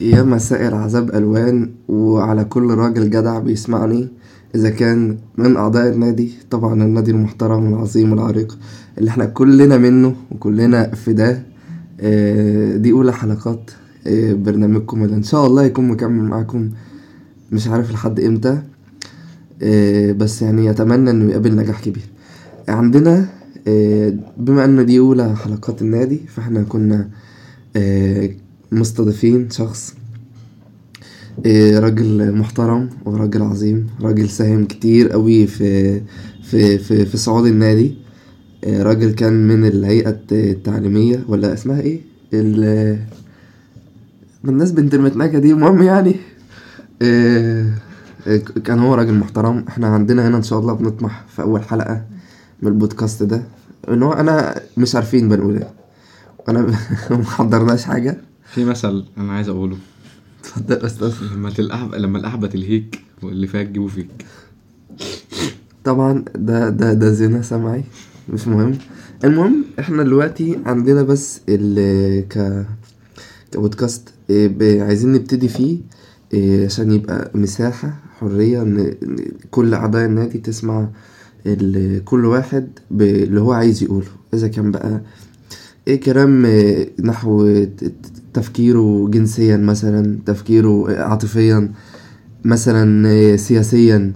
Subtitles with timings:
[0.00, 4.08] يا مساء العذاب ألوان وعلى كل راجل جدع بيسمعني.
[4.54, 8.58] إذا كان من أعضاء النادي طبعا النادي المحترم العظيم العريق
[8.98, 11.42] اللي إحنا كلنا منه وكلنا فداه.
[12.00, 13.70] آه، دي أولى حلقات
[14.06, 16.70] آه، برنامجكم اللي إن شاء الله يكون مكمل معاكم
[17.52, 18.58] مش عارف لحد إمتى.
[19.62, 22.04] آه، بس يعني أتمنى إنه يقابل نجاح كبير.
[22.68, 23.26] عندنا
[24.36, 27.08] بما إن دي أولى حلقات النادي فإحنا كنا
[28.72, 29.94] مستضيفين شخص
[31.46, 36.00] آه، راجل محترم وراجل عظيم راجل ساهم كتير قوي في
[36.42, 37.94] في في, في صعود النادي.
[38.64, 42.00] آه، راجل كان من الهيئة التعليمية ولا اسمها إيه؟
[42.34, 42.98] ال
[44.44, 46.16] الناس بنت المتناكة دي المهم يعني
[47.02, 47.66] آه،
[48.64, 49.64] كان هو راجل محترم.
[49.68, 52.02] إحنا عندنا هنا إن شاء الله بنطمح في أول حلقة
[52.62, 53.42] من البودكاست ده.
[53.88, 55.68] إن هو أنا مش عارفين بنقول إيه.
[56.48, 56.66] أنا
[57.10, 58.16] محضرناش حاجة.
[58.54, 59.76] في مثل أنا عايز أقوله.
[60.40, 64.08] اتفضل يا أستاذ لما تلقح لما القحبه تلهيك واللي فيها تجيبه فيك.
[65.84, 67.84] طبعا ده ده ده زنا سمعي
[68.28, 68.78] مش مهم.
[69.24, 72.66] المهم إحنا دلوقتي عندنا بس ال ك
[73.52, 74.08] كبودكاست.
[74.30, 75.78] إيه، عايزين نبتدي فيه
[76.34, 78.94] إيه، عشان يبقى مساحة حرية إن
[79.50, 80.88] كل أعضاء النادي تسمع
[82.04, 82.68] كل واحد
[83.00, 84.06] اللي هو عايز يقوله.
[84.34, 85.00] إذا كان بقى
[85.88, 87.64] إيه كلام إيه، نحو
[88.34, 91.72] تفكيره جنسيا مثلا تفكيره عاطفيا
[92.44, 94.12] مثلا سياسيا.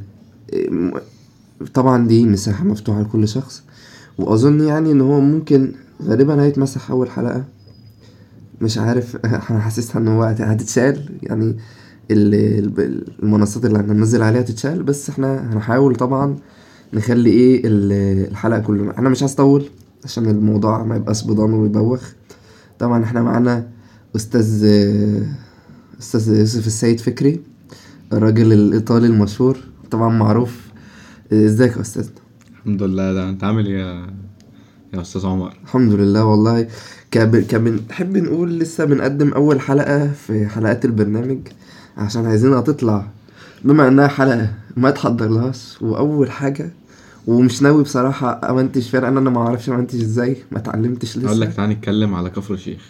[1.75, 3.63] طبعا دي مساحة مفتوحة لكل شخص.
[4.19, 7.45] وأظن يعني إن هو ممكن غالبا هيتمسح أول حلقة.
[8.61, 11.19] مش عارف أنا حاسسها إن هو هت- هتتشال.
[11.23, 11.57] يعني
[12.11, 12.35] ال-
[12.81, 14.83] ال- المنصات اللي هننزل عليها تتشال.
[14.83, 16.37] بس إحنا هنحاول طبعا
[16.93, 18.99] نخلي إيه ال- الحلقة كلها.
[18.99, 19.65] أنا مش عايز أطول
[20.05, 22.03] عشان الموضوع ما يبقاش بضان ويبوخ.
[22.79, 23.67] طبعا إحنا معانا
[24.17, 24.64] أستاذ
[26.01, 27.41] أستاذ يوسف السيد فكري
[28.12, 29.59] الراجل الإيطالي المشهور
[29.91, 30.61] طبعا معروف.
[31.33, 32.09] إزيك يا أستاذ؟
[32.59, 33.12] الحمد لله.
[33.12, 34.06] ده أنت عامل إيه يا
[34.94, 36.69] يا أستاذ عمر؟ الحمد لله والله.
[37.10, 41.38] كب- كبنحب نقول لسه بنقدم أول حلقة في حلقات البرنامج
[41.97, 43.06] عشان عايزينها تطلع.
[43.65, 46.71] بما إنها حلقة ما تحضر لهاش وأول حاجة
[47.27, 51.27] ومش ناوي بصراحة امنتج فيها لأن أنا ما أعرفش امنتج إزاي ما اتعلمتش لسه.
[51.28, 52.81] أقول لك تعالى نتكلم على كفر الشيخ.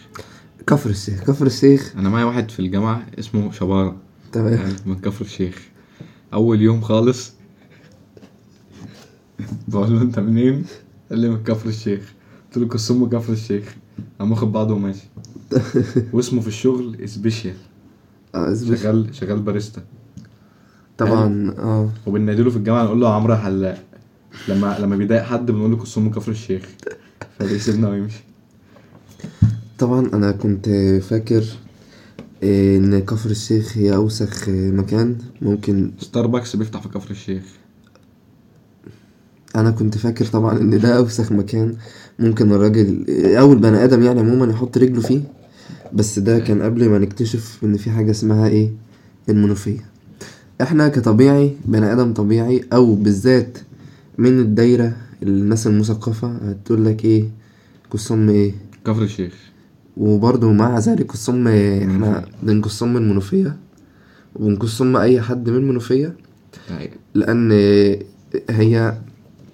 [0.67, 1.23] كفر الشيخ.
[1.23, 1.93] كفر الشيخ.
[1.97, 3.95] أنا معايا واحد في الجامعة اسمه شباره
[4.31, 4.53] تمام.
[4.53, 5.67] يعني من كفر الشيخ.
[6.33, 7.33] أول يوم خالص
[9.67, 10.65] بقول له أنت منين؟
[11.09, 12.13] قال لي من كفر الشيخ.
[12.47, 13.75] قلت له قسم كفر الشيخ.
[14.19, 15.07] قام واخد بعضه وماشي.
[16.13, 17.53] واسمه في الشغل special
[18.35, 18.81] آه، إزبش.
[18.81, 19.81] شغال شغال باريستا.
[20.97, 21.89] طبعا آه.
[22.05, 23.83] وبنناديله في الجامعة نقول له عمرو حلاق
[24.47, 26.69] لما لما بيضايق حد بنقول له قسم كفر الشيخ.
[27.39, 28.28] فبيسيبنا ويمشي.
[29.79, 30.69] طبعا أنا كنت
[31.09, 31.43] فاكر
[32.43, 35.17] إن كفر الشيخ هي أوسخ مكان.
[35.41, 37.43] ممكن ستاربكس بيفتح في كفر الشيخ.
[39.55, 41.75] أنا كنت فاكر طبعا إن ده أوسخ مكان
[42.19, 45.21] ممكن الراجل أول بني آدم يعني عموما يحط رجله فيه.
[45.93, 48.71] بس ده كان قبل ما نكتشف إن في حاجة اسمها إيه؟
[49.29, 49.85] المنوفية.
[50.61, 53.57] إحنا كطبيعي بني آدم طبيعي أو بالذات
[54.17, 57.25] من الدايرة الناس المثقفة هتقول لك إيه؟
[57.91, 58.51] قسم إيه؟
[58.85, 59.48] كفر الشيخ.
[59.99, 63.57] وبرضه مع ذلك قسم إحنا بنقسم من منوفيه
[64.35, 66.15] وبنقسم أي حد من منوفيه
[66.69, 67.51] يعني لأن
[68.49, 68.97] هي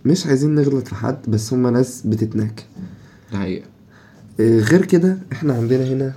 [0.06, 2.66] مش عايزين نغلط في حد بس هما ناس بتتناك
[3.34, 3.66] حقيقة.
[4.40, 6.14] غير كده إحنا عندنا هنا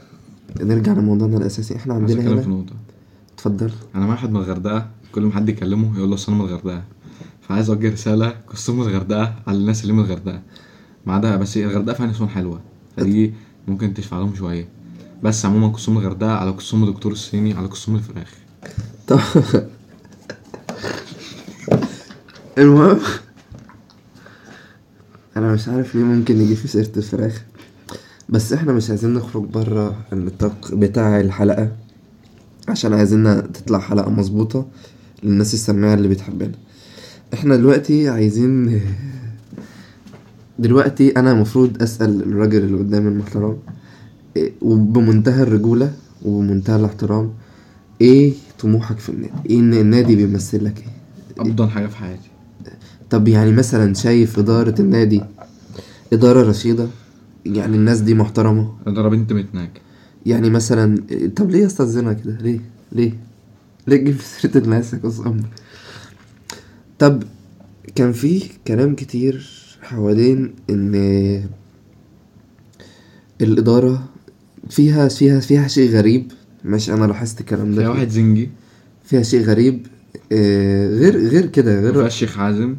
[0.60, 2.64] نرجع لموضوعنا الأساسي إحنا عندنا هنا
[3.34, 3.70] اتفضل.
[3.94, 6.82] أنا مع واحد من الغردقة كل ما حد يكلمه يقول له اصل أنا من الغردقة.
[7.42, 10.42] فعايز أوجه رسالة قسم الغردقة على الناس اللي من الغردقة.
[11.06, 12.60] ما عدا بس الغردقة فيها نسوان حلوة.
[12.96, 13.32] فدي
[13.68, 14.68] ممكن تشفع لهم شوية.
[15.22, 18.34] بس عموما قسم الغردقة على قسم دكتور الصيني على قسم الفراخ.
[19.06, 19.20] طب
[22.58, 22.98] المهم
[25.36, 27.42] أنا مش عارف ليه ممكن نيجي في سيرة الفراخ.
[28.28, 31.72] بس إحنا مش عايزين نخرج بره النطاق بتاع الحلقة
[32.68, 34.66] عشان عايزينها تطلع حلقة مظبوطة
[35.22, 36.52] للناس السماعة اللي بتحبنا.
[37.34, 38.80] إحنا دلوقتي عايزين
[40.58, 43.56] دلوقتي أنا المفروض أسأل الراجل اللي قدامي المحترم
[44.36, 45.92] إيه، وبمنتهى الرجولة
[46.24, 47.32] وبمنتهى الاحترام
[48.00, 52.28] إيه طموحك في النادي إيه النادي بيمثل لك إيه؟ أفضل حاجة في حياتي.
[53.10, 55.22] طب يعني مثلا شايف إدارة النادي
[56.12, 56.86] إدارة رشيدة؟
[57.46, 59.80] يعني الناس دي محترمة؟ أنا بنت متناك.
[60.26, 61.02] يعني مثلا
[61.36, 62.60] طب ليه استاذنها كده ليه؟
[62.92, 63.12] ليه؟
[63.86, 65.00] ليه تجيب سيرة الناس يا
[66.98, 67.22] طب
[67.94, 70.94] كان في كلام كتير حوالين إن
[73.40, 74.04] الإدارة
[74.70, 76.32] فيها فيها فيها شيء غريب.
[76.64, 77.82] ماشي أنا لاحظت الكلام ده.
[77.82, 78.50] فيها واحد زنجي.
[79.04, 79.86] فيها شيء غريب.
[80.32, 82.76] آه غير غير كده غير الشيخ حازم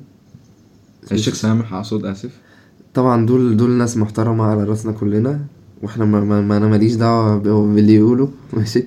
[1.12, 2.32] الشيخ سامح أقصد آسف.
[2.94, 5.40] طبعا دول دول ناس محترمة على رأسنا كلنا
[5.84, 7.44] وإحنا ما, ما, ما أنا ماليش دعوة ب-
[7.76, 8.84] باللي يقولوا ماشي.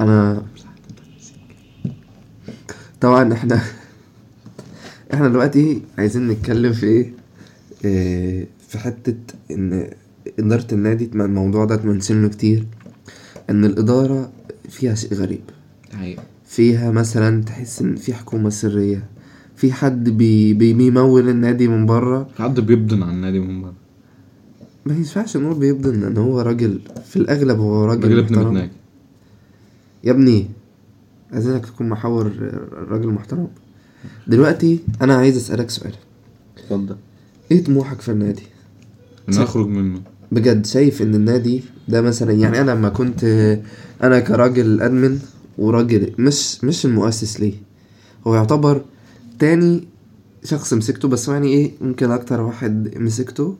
[0.00, 0.42] أنا
[3.00, 3.60] طبعا إحنا
[5.14, 7.12] إحنا دلوقتي عايزين نتكلم في إيه؟
[7.82, 9.16] في حتة
[9.50, 9.90] إن
[10.38, 12.66] إدارة النادي الموضوع ده ات mention له كتير
[13.50, 14.32] إن الإدارة
[14.68, 15.40] فيها شيء غريب.
[15.92, 19.04] حقيقة فيها مثلا تحس إن في حكومة سرية
[19.56, 22.28] في حد بي بي بيمول النادي من بره.
[22.38, 23.74] حد بيبدن على النادي من بره.
[24.86, 28.70] ما ينفعش نقول بيبدن لأن هو راجل في الأغلب هو راجل راجل ابن محترم.
[30.04, 30.46] يا ابني
[31.32, 32.32] عايزينك تكون محاور
[32.88, 33.48] راجل محترم.
[34.26, 35.94] دلوقتي أنا عايز أسألك سؤال.
[36.58, 36.96] اتفضل.
[37.52, 38.42] إيه طموحك في النادي؟
[39.28, 40.00] إن أخرج منه.
[40.32, 43.24] بجد شايف إن النادي ده مثلا يعني أنا لما كنت
[44.02, 45.18] أنا كراجل ادمن
[45.58, 47.54] وراجل مش مش المؤسس ليه.
[48.26, 48.82] هو يعتبر
[49.38, 49.84] تاني
[50.44, 53.56] شخص مسكته بس يعني إيه ممكن أكتر واحد مسكته.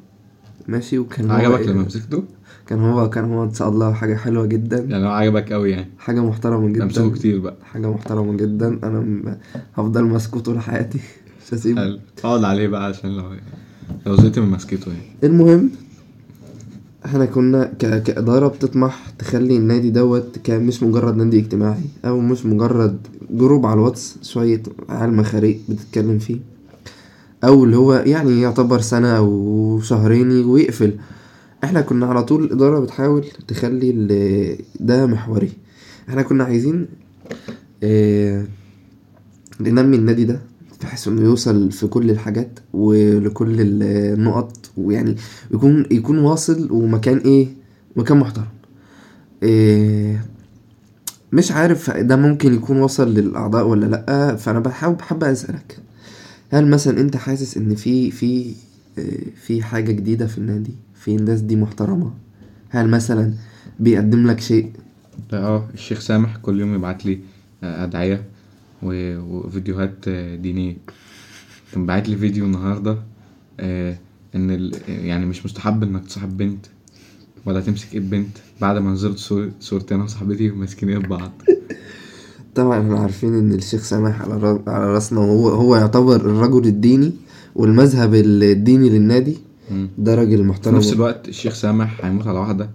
[0.68, 2.24] ماشي وكان عجبك إيه؟ لما مسكته؟
[2.66, 4.78] كان هو كان هو إن شاء الله حاجة حلوة جدا.
[4.78, 5.90] يعني هو عجبك قوي يعني.
[5.98, 6.84] حاجة محترمة جدا.
[6.84, 7.56] أمسكه كتير بقى.
[7.72, 8.68] حاجة محترمة جدا.
[8.68, 9.36] أنا م-
[9.74, 11.00] هفضل ماسكه طول حياتي.
[11.46, 11.98] مش هسيبه.
[12.24, 13.24] اقعد عليه بقى عشان لو
[14.06, 15.02] لو زهقت من مسكته يعني.
[15.24, 15.70] المهم
[17.04, 18.02] إحنا كنا ك...
[18.02, 22.98] كإدارة بتطمح تخلي النادي دوت كان مش مجرد نادي اجتماعي أو مش مجرد
[23.30, 26.38] جروب على الواتس شوية عيال مخاريق بتتكلم فيه.
[27.44, 30.94] أو اللي هو يعني يعتبر سنة أو شهرين ويقفل.
[31.64, 35.52] إحنا كنا على طول الإدارة بتحاول تخلي ده محوري.
[36.08, 36.86] إحنا كنا عايزين
[37.82, 38.44] آه
[39.60, 40.40] ننمي النادي ده.
[40.82, 43.82] بحيث إنه يوصل في كل الحاجات ولكل ال-
[44.18, 45.16] النقط ويعني
[45.54, 47.48] يكون يكون واصل ومكان إيه؟
[47.96, 48.46] مكان محترم.
[49.42, 50.24] إيه
[51.32, 55.78] مش عارف ده ممكن يكون وصل للأعضاء ولا لأ فأنا بحاول بحب أسألك.
[56.50, 58.54] هل مثلا أنت حاسس إن في في
[59.46, 62.10] في حاجة جديدة في النادي؟ في الناس دي محترمة؟
[62.68, 63.34] هل مثلا
[63.80, 64.72] بيقدم لك شيء؟
[65.32, 67.18] آه الشيخ سامح كل يوم يبعت لي
[67.62, 68.24] آه، أدعية.
[68.82, 70.76] و- وفيديوهات آه، دينية.
[71.72, 72.98] كان باعت لي فيديو النهاردة
[73.60, 73.96] آه،
[74.34, 74.72] إن ال...
[74.88, 76.66] يعني مش مستحب إنك تصاحب بنت
[77.46, 78.36] ولا تمسك إيد بنت.
[78.60, 79.50] بعد ما نزلت صور...
[79.60, 81.32] صورتي أنا وصاحبتي ماسكين ايد بعض.
[82.54, 87.12] طبعا إحنا عارفين إن الشيخ سامح على را- على رأسنا وهو هو يعتبر الرجل الديني
[87.54, 89.38] والمذهب الديني للنادي.
[89.98, 90.76] ده راجل في محترم.
[90.76, 92.70] نفس الوقت الشيخ سامح هيموت على واحدة.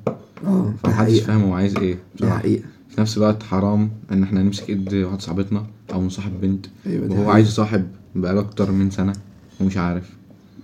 [0.46, 2.38] آه فمحدش فاهم هو عايز إيه دي بصراحة.
[2.38, 2.64] حقيقة.
[2.90, 7.14] في نفس الوقت حرام إن إحنا نمسك إيد واحد صاحبتنا أو نصاحب بنت أيوه دي
[7.14, 7.34] وهو حقيقة.
[7.34, 9.14] عايز يصاحب بقاله أكتر من سنة
[9.62, 10.10] ومش عارف.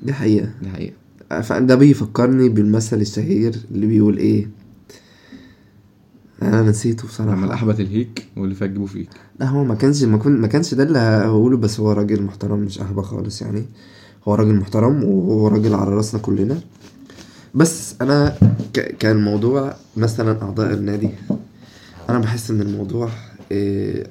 [0.03, 0.49] دي حقيقة.
[0.61, 0.93] دي حقيقة.
[1.41, 4.49] فده بيفكرني بالمثل الشهير اللي بيقول إيه؟
[6.41, 9.09] أنا نسيته لما بصراحة الاحبة الهيك واللي فات جيبه فيك.
[9.39, 12.59] لا هو ما كانش ما, كن ما كانش ده اللي هقوله بس هو راجل محترم
[12.59, 13.65] مش أهبة خالص يعني.
[14.27, 16.59] هو راجل محترم وهو راجل على رأسنا كلنا.
[17.55, 18.37] بس أنا
[18.73, 18.79] ك...
[18.79, 21.09] كان الموضوع مثلا أعضاء النادي.
[22.09, 23.09] أنا بحس إن الموضوع
[23.51, 24.07] إيه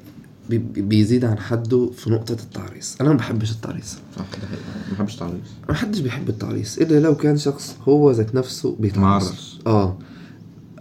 [0.50, 2.96] بي- بيزيد عن حده في نقطة التعريس.
[3.00, 3.98] أنا ما بحبش التعريس.
[4.16, 4.62] صح ده حقيقة.
[4.90, 5.34] ما بحبش تعريس
[5.68, 9.58] ما حدش بيحب التعريس إلا لو كان شخص هو ذات نفسه بيتعرس.
[9.66, 9.98] آه.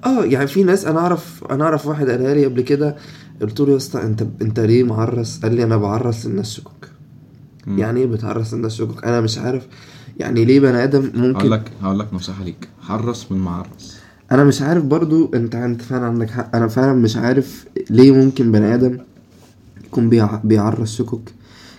[0.06, 2.96] آه يعني في ناس أنا أعرف أنا أعرف واحد قالها لي قبل كده
[3.42, 6.88] قلت له يا اسطى أنت أنت ليه معرس؟ قال لي أنا بعرس للناس شكوك.
[7.68, 9.68] يعني إيه بتعرس للناس شكوك؟ أنا مش عارف
[10.20, 12.70] يعني ليه بني هقول ممكن لك هقول لك نصيحة ليك.
[12.82, 13.98] حرص من معرس.
[14.32, 16.56] أنا مش عارف برضو أنت أنت فعلا عندك حق.
[16.56, 18.98] أنا فعلا مش عارف ليه ممكن بني آدم
[19.86, 20.36] يكون بيع...
[20.44, 21.30] بيعرس شكوك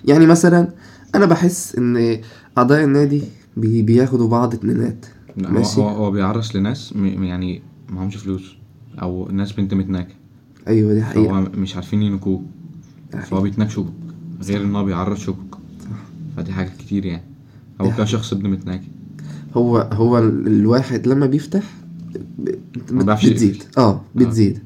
[0.05, 0.69] يعني مثلا
[1.15, 2.19] أنا بحس إن
[2.59, 3.23] أعضاء النادي
[3.57, 3.83] بي...
[3.83, 5.07] بياخدوا بعض اتنينات.
[5.47, 8.57] هو ماشي؟ هو, هو بيعرس لناس م- يعني معهمش فلوس.
[9.03, 10.15] أو ناس بنت متناكة.
[10.69, 11.29] أيوه دي حقيقة.
[11.33, 12.43] فهو مش عارفين ينكوه.
[13.23, 13.93] فهو بيتناك شكوك
[14.43, 15.59] غير إن هو بيعرس شكوك
[16.37, 17.23] فدي حاجات كتير يعني.
[17.23, 18.05] دي هو كان حقيقة.
[18.05, 18.85] شخص ابن متناكة
[19.55, 21.63] هو هو ال- الواحد لما بيفتح
[22.39, 23.63] بتزيد.
[23.79, 24.59] آه بتزيد.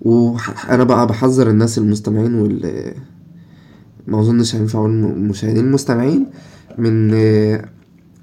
[0.00, 2.92] وأنا بقى بحذر الناس المستمعين وال
[4.06, 6.26] ما أظنش هينفعوا المشاهدين المستمعين
[6.78, 7.08] من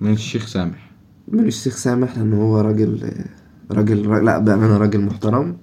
[0.02, 0.92] من الشيخ سامح.
[1.28, 3.12] من الشيخ سامح لأن هو راجل
[3.72, 5.58] راجل را- لا بأمانة راجل محترم.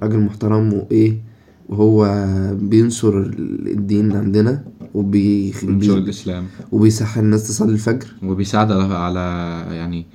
[0.00, 1.20] راجل محترم وإيه
[1.68, 2.26] وهو
[2.60, 3.20] بينشر
[3.66, 4.64] الدين عندنا
[4.94, 6.44] وبي بينشر بي- الإسلام.
[6.72, 8.06] وبيصحي الناس تصلي الفجر.
[8.22, 9.20] وبيساعد على, على
[9.76, 10.06] يعني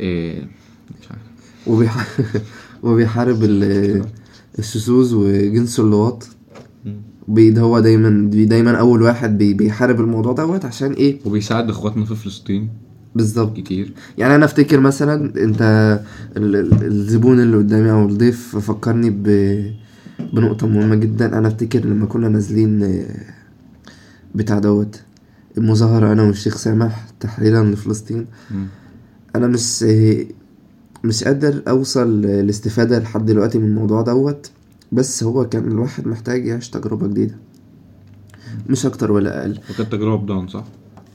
[0.00, 0.42] إيه
[1.00, 1.22] مش عارف.
[1.66, 2.06] وبيح...
[2.82, 4.04] وبيحارب ال-
[4.58, 6.28] الشذوذ وجنس اللواط.
[7.28, 12.14] ده هو دايما دايما أول واحد بي بيحارب الموضوع دوت عشان إيه؟ وبيساعد إخواتنا في
[12.14, 12.68] فلسطين.
[13.14, 13.56] بالظبط.
[13.56, 13.92] كتير.
[14.18, 15.62] يعني أنا أفتكر مثلا أنت
[16.36, 19.24] ال- ال- الزبون اللي قدامي أو الضيف فكرني ب
[20.32, 21.38] بنقطة مهمة جدا.
[21.38, 23.06] أنا أفتكر لما كنا نازلين آه،
[24.34, 25.00] بتاع دوت
[25.58, 28.26] المظاهرة أنا والشيخ سامح تحريرا لفلسطين.
[29.36, 29.84] أنا مش
[31.04, 34.50] مش قادر أوصل لاستفادة لحد دلوقتي من الموضوع دوت
[34.92, 37.34] بس هو كان الواحد محتاج يعيش تجربة جديدة.
[38.68, 39.58] مش أكتر ولا أقل.
[39.70, 40.64] وكانت تجربة بدان صح؟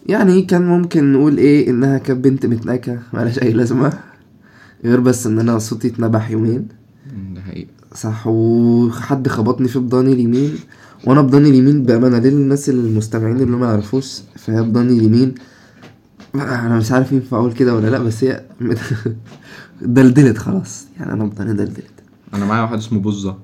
[0.06, 3.94] يعني كان ممكن نقول إيه إنها كانت بنت متناكة ملهاش أي لازمة
[4.84, 6.68] غير بس إن أنا صوتي اتنبح يومين.
[7.36, 7.68] ده حقيقي.
[7.96, 10.56] صح وحد خبطني في بضاني اليمين
[11.06, 15.36] وأنا بضاني اليمين بأمانة للناس المستمعين اللي ما يعرفوش فهي بضاني اليمين.
[16.36, 18.46] أنا مش عارف ينفع أقول كده ولا لأ بس هي
[19.82, 20.86] دلدلت خلاص.
[21.00, 21.94] يعني أنا بضاني دلدلت.
[22.34, 23.38] أنا معايا واحد اسمه بوزة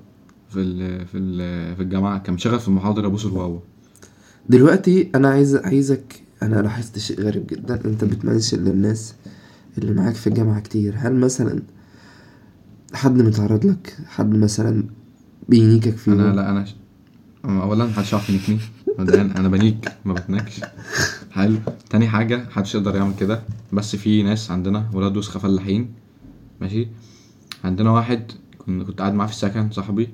[0.50, 3.60] في ال في ال في الجامعة كان شغال في المحاضره بوس الواوا
[4.48, 7.84] دلوقتي أنا عايز عايزك أنا لاحظت شيء غريب جدا.
[7.84, 9.14] أنت بتمنشن للناس
[9.78, 10.94] اللي معاك في الجامعة كتير.
[10.96, 11.62] هل مثلا
[12.94, 14.84] حد متعرض لك؟ حد مثلا
[15.48, 16.74] بينيكك فيه أنا لا أنا ش...
[17.44, 18.50] اولا محدش يعرف
[18.98, 20.60] مبدئيا أنا بنيك ما بتنكش
[21.30, 21.56] حلو.
[21.90, 23.42] تاني حاجة محدش يقدر يعمل كده.
[23.72, 26.01] بس في ناس عندنا ولاد وسخة فلاحين.
[26.62, 26.88] ماشي؟
[27.64, 30.08] عندنا واحد كنت كنت قاعد معاه في السكن صاحبي.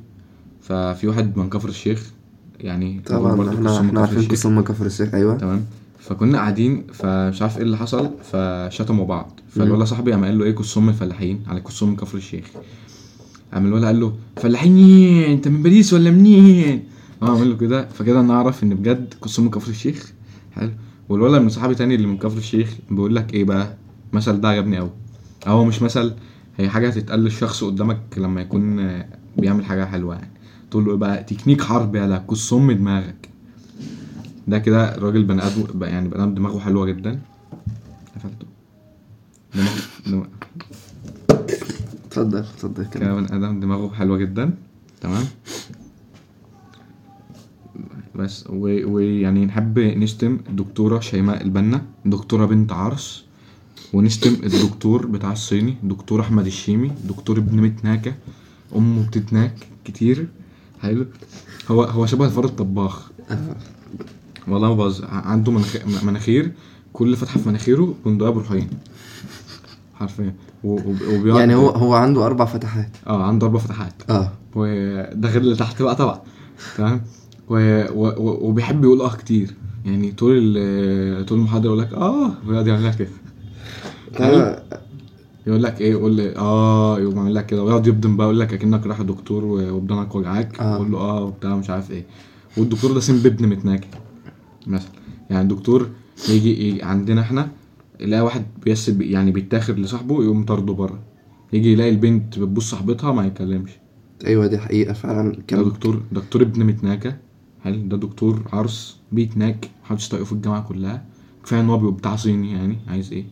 [0.63, 2.11] ففي واحد من كفر الشيخ
[2.61, 4.33] يعني طبعا إحنا إحنا عارفين الشيخ.
[4.33, 5.37] قسم كفر الشيخ أيوه.
[5.37, 5.65] تمام.
[5.99, 9.41] فكنا قاعدين فمش عارف إيه اللي حصل فشتموا بعض.
[9.49, 12.45] فالولا صاحبي قام قال له إيه كسوم الفلاحين على كسوم كفر الشيخ.
[13.55, 16.85] قام الولا قال له فلاحين أنت من باريس ولا منين؟
[17.23, 17.89] آه عمل له كده.
[17.89, 20.13] فكده نعرف إن بجد كسوم كفر الشيخ.
[20.53, 20.71] حلو.
[21.09, 23.77] والولا من صحابي تاني اللي من كفر الشيخ بيقول لك إيه بقى؟
[24.13, 24.91] مثل ده عجبني قوي
[25.47, 26.13] هو مش مثل
[26.59, 30.31] هي حاجة هتتقال للشخص قدامك لما يكون آه، بيعمل حاجة حلوة يعني.
[30.71, 33.29] تقول له بقى تكنيك حرب يالا كسوم دماغك.
[34.49, 37.21] ده كده راجل بني آدم يعني بني آدم دماغه حلوة جدا.
[38.17, 38.47] قفلته.
[39.55, 40.27] دماغه دماغ-
[42.07, 44.51] اتفضل اتفضل كده بني آدم دماغه حلوة جدا.
[45.01, 45.25] تمام.
[48.15, 53.25] بس ويعني نحب نشتم الدكتوره شيماء البنا دكتورة بنت عرس.
[53.93, 58.15] ونشتم الدكتور بتاع الصيني دكتور أحمد الشيمي دكتور ابن متناكة
[58.77, 59.55] أمه بتتناك
[59.85, 60.29] كتير.
[60.83, 61.07] حلو.
[61.71, 63.11] هو هو شبه الفار الطباخ.
[64.49, 65.77] والله ما باظ عنده مناخ...
[66.05, 66.53] مناخير.
[66.93, 68.69] كل فتحة في مناخيره بندقية بروحين
[69.95, 70.35] حرفيا.
[70.65, 72.91] و- وب- وبيقعد يعني هو هو عنده أربع فتحات.
[73.07, 73.93] آه عنده أربع فتحات.
[74.11, 74.33] آه.
[74.55, 76.21] وده غير اللي تحت بقى طبعا.
[76.77, 77.03] تمام؟
[77.49, 77.55] و...
[77.93, 78.07] و...
[78.09, 78.49] و...
[78.49, 79.55] وبيحب يقول آه كتير.
[79.85, 81.27] يعني طول ال...
[81.27, 83.09] طول المحاضرة يقول لك آه ويقعد يعمل لك كده.
[85.47, 87.65] يقول لك إيه؟ يقول لي آه يقوم عامل لك كده.
[87.65, 90.75] ويقعد يبدن بقى يقول لك أكنك رايح لدكتور وبدنك وجعاك آه.
[90.75, 92.05] يقول له آه وبتاع مش عارف إيه.
[92.57, 93.89] والدكتور ده سن ابن متناكي
[94.67, 94.91] مثلا.
[95.31, 95.89] يعني الدكتور
[96.29, 97.49] يجي, يجي عندنا إحنا
[98.01, 100.99] يلاقي واحد بيس يعني بيتاخر لصاحبه يقوم طارده بره.
[101.53, 103.71] يجي يلاقي البنت بتبص صاحبتها ما يتكلمش
[104.27, 105.33] أيوه دي حقيقة فعلا.
[105.33, 107.17] ده كم دكتور دكتور ابن متناكة.
[107.65, 107.87] حلو.
[107.89, 111.05] ده دكتور عرس بيتناك محدش طايقه في الجامعة كلها.
[111.45, 113.25] كفاية إن هو بيبقى بتاع صيني يعني عايز إيه؟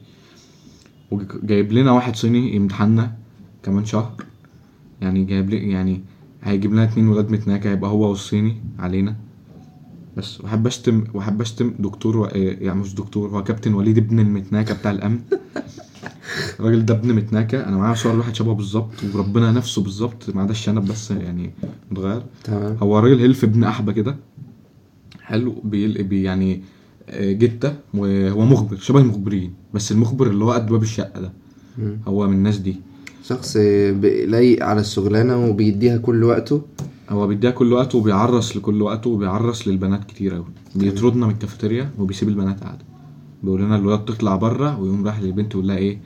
[1.11, 3.15] وجايب لنا واحد صيني يمتحنا
[3.63, 4.13] كمان شهر.
[5.01, 6.01] يعني جايب لي يعني
[6.43, 9.17] هيجيب لنا اتنين ولاد متناكة هيبقى هو والصيني علينا.
[10.17, 12.25] بس وحب اشتم وحب أشتم دكتور و...
[12.35, 15.21] يعني مش دكتور هو كابتن وليد ابن المتناكة بتاع الأمن.
[16.61, 17.69] الراجل ده ابن متناكة.
[17.69, 20.31] أنا معايا صور واحد شبهه بالظبط وربنا نفسه بالظبط.
[20.35, 21.51] ما عداش الشنب بس يعني
[21.91, 22.23] متغير.
[22.45, 22.77] تمام.
[22.83, 24.17] هو راجل هيلف ابن أحبة كده.
[25.23, 26.63] حلو بي يعني
[27.13, 31.33] جتة وهو مخبر شبه المخبرين بس المخبر اللي هو قد باب الشقة ده.
[32.09, 32.77] هو من الناس دي.
[33.25, 33.57] شخص
[34.27, 36.63] لايق على الشغلانة وبيديها كل وقته؟
[37.11, 40.47] هو بيديها كل وقته وبيعرس لكل وقته وبيعرس للبنات كتير أوي.
[40.75, 42.85] بيطردنا من الكافيتيريا وبيسيب البنات قاعدة.
[43.43, 45.99] بيقول لنا الولاد تطلع بره ويقوم رايح للبنت يقول لها إيه,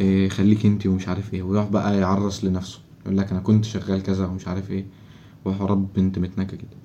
[0.00, 1.42] إيه خليك أنتي ومش عارف إيه.
[1.42, 2.78] ويروح بقى يعرس لنفسه.
[3.04, 4.86] يقول لك أنا كنت شغال كذا ومش عارف إيه.
[5.44, 6.76] وحوارات بنت متنكة كده.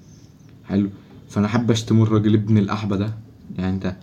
[0.65, 0.89] حلو.
[1.29, 3.13] فأنا حابب اشتم الراجل ابن الأحبة ده.
[3.57, 3.95] يعني انت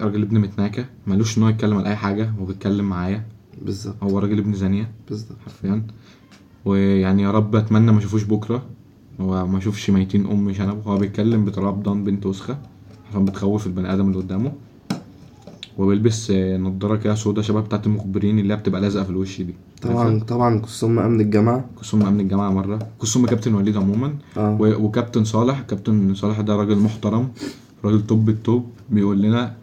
[0.00, 3.22] راجل ابن متناكة ملوش إن هو يتكلم على أي حاجة وبيتكلم معايا.
[3.62, 3.94] بالظبط.
[4.02, 4.90] هو راجل ابن زانية.
[5.08, 5.38] بالظبط.
[5.44, 5.82] حرفيا.
[6.64, 8.62] ويعني يا رب أتمنى ما أشوفوش بكرة.
[9.20, 10.82] هو ما أشوفش ميتين أم شنب.
[10.86, 12.58] هو بيتكلم بطريقه بضان بنت وسخه
[13.10, 14.52] عشان بتخوف البني آدم اللي قدامه.
[15.78, 19.54] وبيلبس آه، نضارة كده سودا شبه بتاعت المخبرين اللي هي بتبقى لازقة في الوش دي.
[19.82, 22.78] طبعا طبعا قسم أمن الجامعة كسوم أمن الجامعة مرة.
[23.02, 24.14] كسوم كابتن وليد عموما.
[24.36, 25.60] و- وكابتن صالح.
[25.60, 27.28] كابتن صالح ده راجل محترم.
[27.84, 29.54] راجل توب التوب بيقول لنا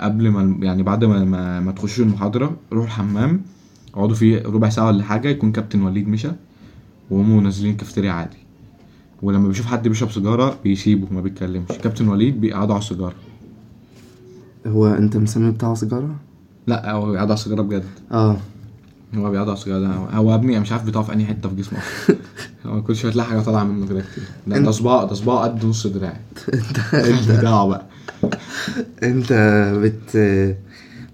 [0.00, 3.42] قبل ما يعني بعد ما ما, ما تخشوا المحاضرة روحوا الحمام
[3.94, 6.30] اقعدوا فيه ربع ساعة ولا حاجة يكون كابتن وليد مشى
[7.10, 8.36] وهم نازلين كافتيريا عادي.
[9.22, 11.68] ولما بيشوف حد بيشرب سيجارة بيسيبه ما بيتكلمش.
[11.68, 13.14] كابتن وليد بيقعدوا على السيجارة.
[14.66, 16.16] هو انت مسمي بتاعه سيجارة؟
[16.66, 17.84] لا هو بيقعدوا على السيجارة بجد.
[18.12, 18.36] آه.
[19.14, 22.16] هو بيقعد كده هو يا ابني مش عارف بيطلع في أنهي حتة في جسمه أصلا.
[22.66, 24.00] هو كل شوية تلاقي حاجة طالعة منه كده.
[24.00, 26.16] كتير ده ده صباع ده صباع قد نص دراعي.
[26.94, 27.86] انت بتاعه بقى.
[29.02, 29.32] أنت
[29.82, 30.16] بت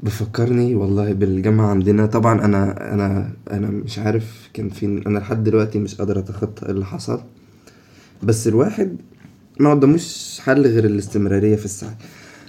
[0.02, 2.06] بفكرني والله بالجامعة عندنا.
[2.06, 6.84] طبعا أنا أنا أنا مش عارف كان فين أنا لحد دلوقتي مش قادر أتخطى اللي
[6.84, 7.20] حصل.
[8.22, 8.96] بس الواحد
[9.60, 11.94] ما قداموش حل غير الاستمرارية في السعي.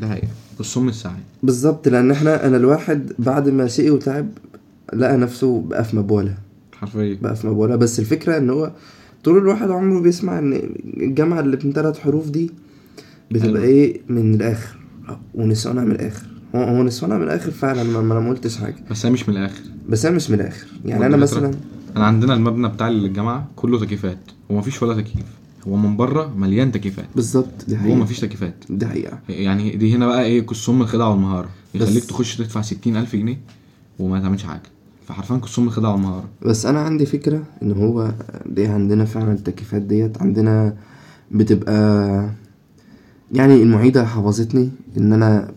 [0.02, 0.28] ده حقيقي
[0.60, 1.14] الصم السعي
[1.44, 4.30] بالظبط لأن إحنا أنا الواحد بعد ما شقي وتعب
[4.94, 6.34] لقى نفسه بقى في مبولة
[6.82, 7.18] حرفيا.
[7.22, 8.72] بقى في مبولة بس الفكرة إن هو
[9.24, 10.54] طول الواحد عمره بيسمع إن
[10.98, 12.52] الجامعة اللي من ثلاث حروف دي
[13.32, 13.64] بتبقى أيوة.
[13.64, 14.78] إيه؟ من الآخر.
[15.36, 16.26] ونسوانها من الآخر.
[16.56, 17.84] هو هو نسوانها من الآخر فعلا.
[17.84, 18.76] ما أنا ما قلتش حاجة.
[18.92, 19.62] بس هي مش من الآخر.
[19.90, 20.68] بس أنا مش من الآخر.
[20.86, 21.52] يعني أنا مثلا
[21.96, 24.18] أنا عندنا المبنى بتاع الجامعة كله تكييفات.
[24.52, 25.26] هو مفيش ولا تكييف.
[25.68, 27.06] هو من بره مليان تكييفات.
[27.16, 27.66] بالظبط.
[27.68, 27.96] دي حقيقة.
[27.96, 28.64] مفيش تكييفات.
[28.70, 29.20] دي حقيقة.
[29.30, 31.50] يعني دي هنا بقى إيه؟ كسوم الخدعة والمهارة.
[31.76, 33.38] يخليك تخش تدفع ستين ألف جنيه
[34.00, 34.62] وما تعملش حاجة.
[35.08, 38.12] فحرفيا كسوم الخدعه والمهاره بس أنا عندي فكرة إن هو
[38.46, 40.22] دي عندنا فعلا التكييفات ديت.
[40.22, 40.76] عندنا
[41.32, 42.30] بتبقى
[43.32, 45.52] يعني المعيدة حفظتني إن أنا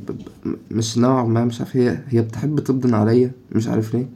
[0.70, 4.08] مش نوعا ما مش عارف هي هي بتحب تبدن عليا مش عارف ليه.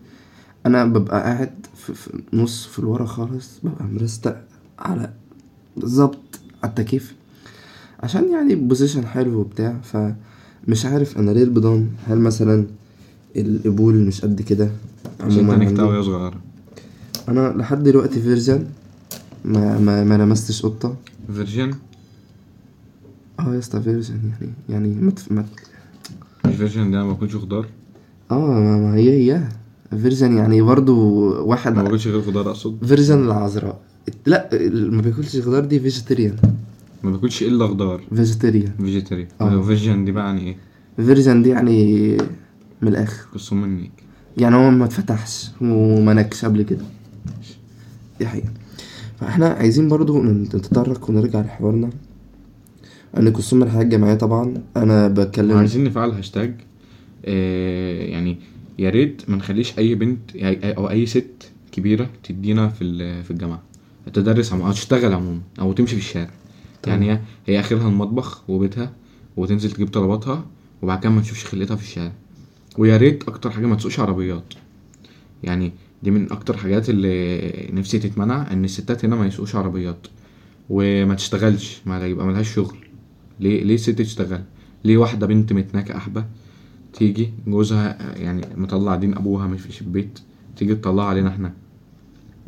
[0.67, 4.37] أنا ببقى قاعد في, في نص في الورا خالص ببقى مرستق
[4.79, 5.11] على
[5.77, 7.15] بالظبط على التكييف.
[8.03, 12.67] عشان يعني position حلو وبتاع فمش عارف أنا ليه البيضان هل مثلا
[13.37, 14.71] القبول مش قد كده؟
[15.21, 15.49] عشان.
[15.81, 16.33] وهي
[17.29, 18.67] أنا لحد دلوقتي virgin
[19.45, 20.97] ما ما ما لمستش قطة.
[21.35, 21.75] virgin؟
[23.41, 25.13] آه يا اسطى virgin يعني يعني ما.
[25.31, 25.45] ما...
[26.47, 27.67] مش virgin ده ما باكلش خضار
[28.31, 29.49] آه ما ما هي هي.
[29.91, 33.81] virgin يعني برضو ما واحد باكلش غير خضار أقصد؟ virgin العذراء.
[34.27, 36.37] لا ما بياكلش خضار دي vegetarian
[37.03, 38.01] ما باكلش إلا خضار.
[38.15, 39.63] vegetarian vegetarian آه.
[39.63, 40.57] virgin دي بقى يعني إيه؟
[40.97, 42.17] virgin دي يعني
[42.83, 43.27] من الآخر.
[43.35, 44.04] كسوم منك.
[44.39, 46.85] يعني هو ما اتفتحش وما نكش قبل كده.
[48.19, 48.49] دي حقيقة.
[49.21, 51.91] فاحنا عايزين برضو نتطرق ونرجع لحوارنا.
[53.19, 54.55] ان كسوم الحياة الجامعية طبعا.
[54.77, 56.55] أنا بتكلم عايزين نفعل هاشتاج.
[57.25, 58.37] آه يعني
[58.79, 63.63] يا ريت ما نخليش أي بنت أو أي ست كبيرة تدينا في في الجامعة.
[64.13, 66.31] تدرس أو تشتغل عموما أو تمشي في الشارع.
[66.83, 66.97] طبعا.
[66.97, 68.93] يعني هي- هي آخرها المطبخ وبيتها
[69.37, 70.45] وتنزل تجيب طلباتها
[70.83, 72.13] وبعد كده ما تشوفش خلقتها في الشارع.
[72.79, 74.55] ويا ريت أكتر حاجة ما تسوقش عربيات.
[75.43, 80.07] يعني دي من أكتر حاجات اللي نفسي تتمنع إن الستات هنا ما يسوقوش عربيات.
[80.71, 82.77] وما تشتغلش ما يبقى ملهاش شغل.
[83.41, 84.43] ليه ليه الست تشتغل؟
[84.85, 86.25] ليه واحدة بنت متناكة أحبة
[86.93, 90.19] تيجي جوزها يعني مطلع دين أبوها مش في البيت
[90.57, 91.53] تيجي تطلعها علينا إحنا؟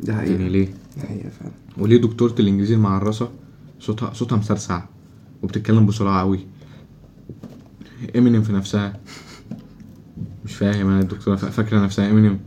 [0.03, 0.47] يعني حقيقة.
[0.47, 1.51] ليه؟ دي حقيقة فعلا.
[1.77, 3.29] وليه دكتورة الإنجليزي المعرسة
[3.79, 4.83] صوتها صوتها مسرسع
[5.43, 6.39] وبتتكلم بسرعة قوي
[8.15, 8.99] امينيم في نفسها.
[10.47, 12.39] مش فاهم أنا الدكتورة فا- فاكرة نفسها امينيم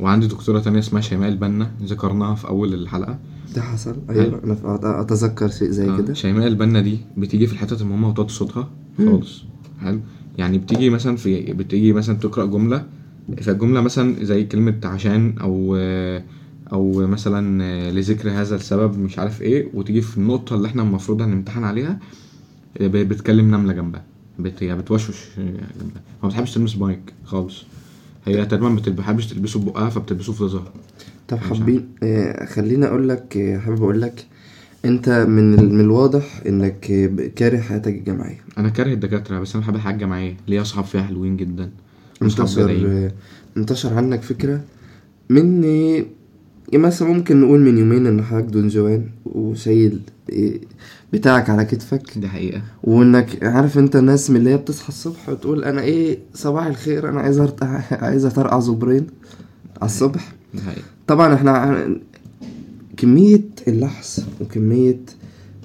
[0.00, 3.18] وعندي دكتورة تانية اسمها شيماء البنا ذكرناها في أول الحلقة.
[3.56, 6.14] ده حصل؟ أيوه أنا أتذكر شيء زي آه، كده.
[6.14, 9.42] شيماء البنا دي بتيجي في الحتت المهمة وتوطي صوتها خالص.
[9.80, 10.00] حلو
[10.38, 12.86] يعني بتيجي مثلا في بتيجي مثلا تقرأ جملة
[13.42, 15.76] فالجملة مثلا زي كلمة عشان أو
[16.72, 21.64] أو مثلا لذكر هذا السبب مش عارف إيه وتيجي في النقطة اللي إحنا المفروض هنمتحن
[21.64, 21.98] عليها
[22.80, 24.04] بتكلم نملة جنبها.
[24.42, 24.62] بت...
[24.62, 25.16] هي بتوشوش.
[26.22, 27.64] ما بتحبش تلمس مايك خالص.
[28.26, 30.72] هي تقريبا ما بتحبش تلبسه ببقها فبتلبسه في ظهرها
[31.28, 34.26] طب حابين آه، خليني أقول لك آه، حابب أقول لك
[34.84, 36.80] أنت من من الواضح إنك
[37.36, 41.36] كاره حياتك الجامعيه أنا كاره الدكاترة بس أنا بحب الحياة الجامعيه ليا اصحاب فيها حلوين
[41.36, 41.70] جدا؟
[42.22, 43.12] انتشر آه،
[43.56, 44.60] انتشر عنك فكرة
[45.30, 45.64] من
[46.72, 49.06] مثلا ممكن نقول من يومين إن حضرتك دون جوان
[50.32, 50.58] آه،
[51.12, 52.18] بتاعك على كتفك.
[52.18, 52.62] دي حقيقة.
[52.84, 57.20] وإنك عارف أنت الناس من اللي هي بتصحى الصبح وتقول أنا إيه صباح الخير أنا
[57.20, 57.40] عايز
[57.92, 59.06] عايز اترقع زبرين
[59.82, 60.32] على الصبح.
[60.54, 60.82] دي حقيقة.
[61.06, 61.86] طبعا إحنا
[62.96, 65.00] كمية اللحس وكمية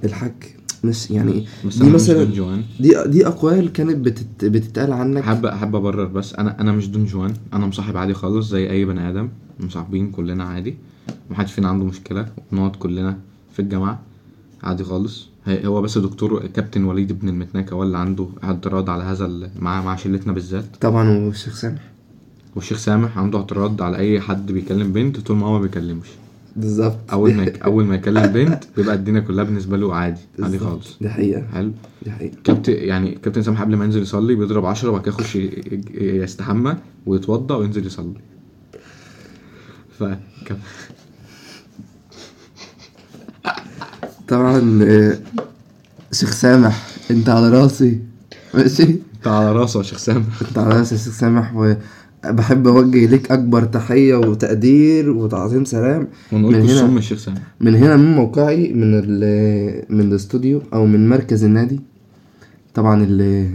[0.03, 4.93] الحك مش يعني بس دي أنا مش مثلا دون دي دي أقوال كانت بتت بتتقال
[4.93, 5.23] عنك.
[5.23, 7.34] حابب حابب أبرر بس أنا أنا مش دون جوان.
[7.53, 9.29] أنا مصاحب عادي خالص زي أي بني آدم.
[9.60, 10.75] مصاحبين كلنا عادي.
[11.29, 12.27] محدش فينا عنده مشكلة.
[12.51, 13.17] بنقعد كلنا
[13.53, 13.99] في الجامعة
[14.63, 15.29] عادي خالص.
[15.47, 19.95] هو بس دكتور كابتن وليد ابن المتناكه هو اللي عنده اعتراض على هذا مع مع
[19.95, 20.65] شلتنا بالذات.
[20.81, 21.81] طبعا والشيخ سامح.
[22.55, 26.08] والشيخ سامح عنده اعتراض على أي حد بيكلم بنت طول ما هو ما بيكلمش
[26.55, 26.97] بالظبط.
[27.12, 30.60] أول ما أول ما يكلم بنت بيبقى الدنيا كلها بالنسبة له عادي عادي.
[30.60, 30.97] خالص.
[31.01, 31.47] دي حقيقة.
[31.53, 31.71] حلو.
[32.03, 32.38] دي حقيقة.
[32.43, 35.36] كابتن يعني كابتن سامح قبل ما ينزل يصلي بيضرب عشرة وبعد كده يخش
[36.01, 38.13] يستحمى ويتوضى وينزل يصلي.
[39.99, 40.03] ف
[44.28, 45.18] طبعا آه،
[46.12, 48.00] شيخ سامح انت على راسي.
[48.54, 50.42] ماشي؟ انت على راسه يا شيخ سامح.
[50.48, 51.76] انت على راسي يا شيخ سامح
[52.26, 56.08] بحب أوجه ليك أكبر تحية وتقدير وتعظيم سلام.
[56.32, 58.92] ونقول من هنا- كلثوم الشيخ سامي من هنا من موقعي من
[59.90, 61.80] من الاستوديو أو من مركز النادي.
[62.74, 63.50] طبعا اللي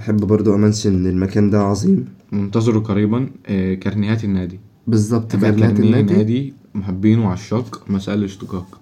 [0.00, 2.04] أحب برضو أمنشن المكان ده عظيم.
[2.32, 4.60] منتظروا قريبا آه، كارنيهات النادي.
[4.86, 6.14] بالظبط كارنيه النادي.
[6.14, 8.80] نادي محبين وعشاق مسائل الاشتقاق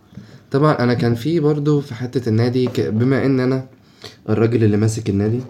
[0.51, 3.67] طبعا أنا كان في برضو في حتة النادي بما إن أنا
[4.29, 5.41] الراجل اللي ماسك النادي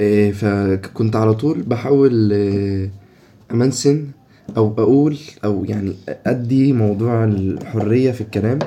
[0.00, 2.90] إيه، فكنت على طول بحاول إيه،
[3.52, 4.06] أمنسن
[4.56, 8.58] أو أقول أو يعني أدي موضوع الحرية في الكلام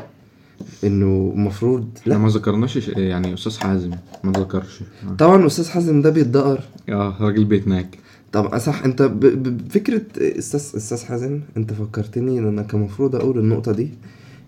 [0.84, 2.18] إنه المفروض لا.
[2.18, 3.92] ما ذكرناش ش- يعني أستاذ حازم
[4.24, 4.80] ما ذكرش.
[5.20, 6.60] طبعا أستاذ حازم ده بيتدقر.
[6.90, 7.98] آه راجل بيتناك.
[8.32, 13.72] طب صح أنت بفكره أستاذ أستاذ حازم أنت فكرتني إن أنا كان المفروض أقول النقطة
[13.72, 13.90] دي.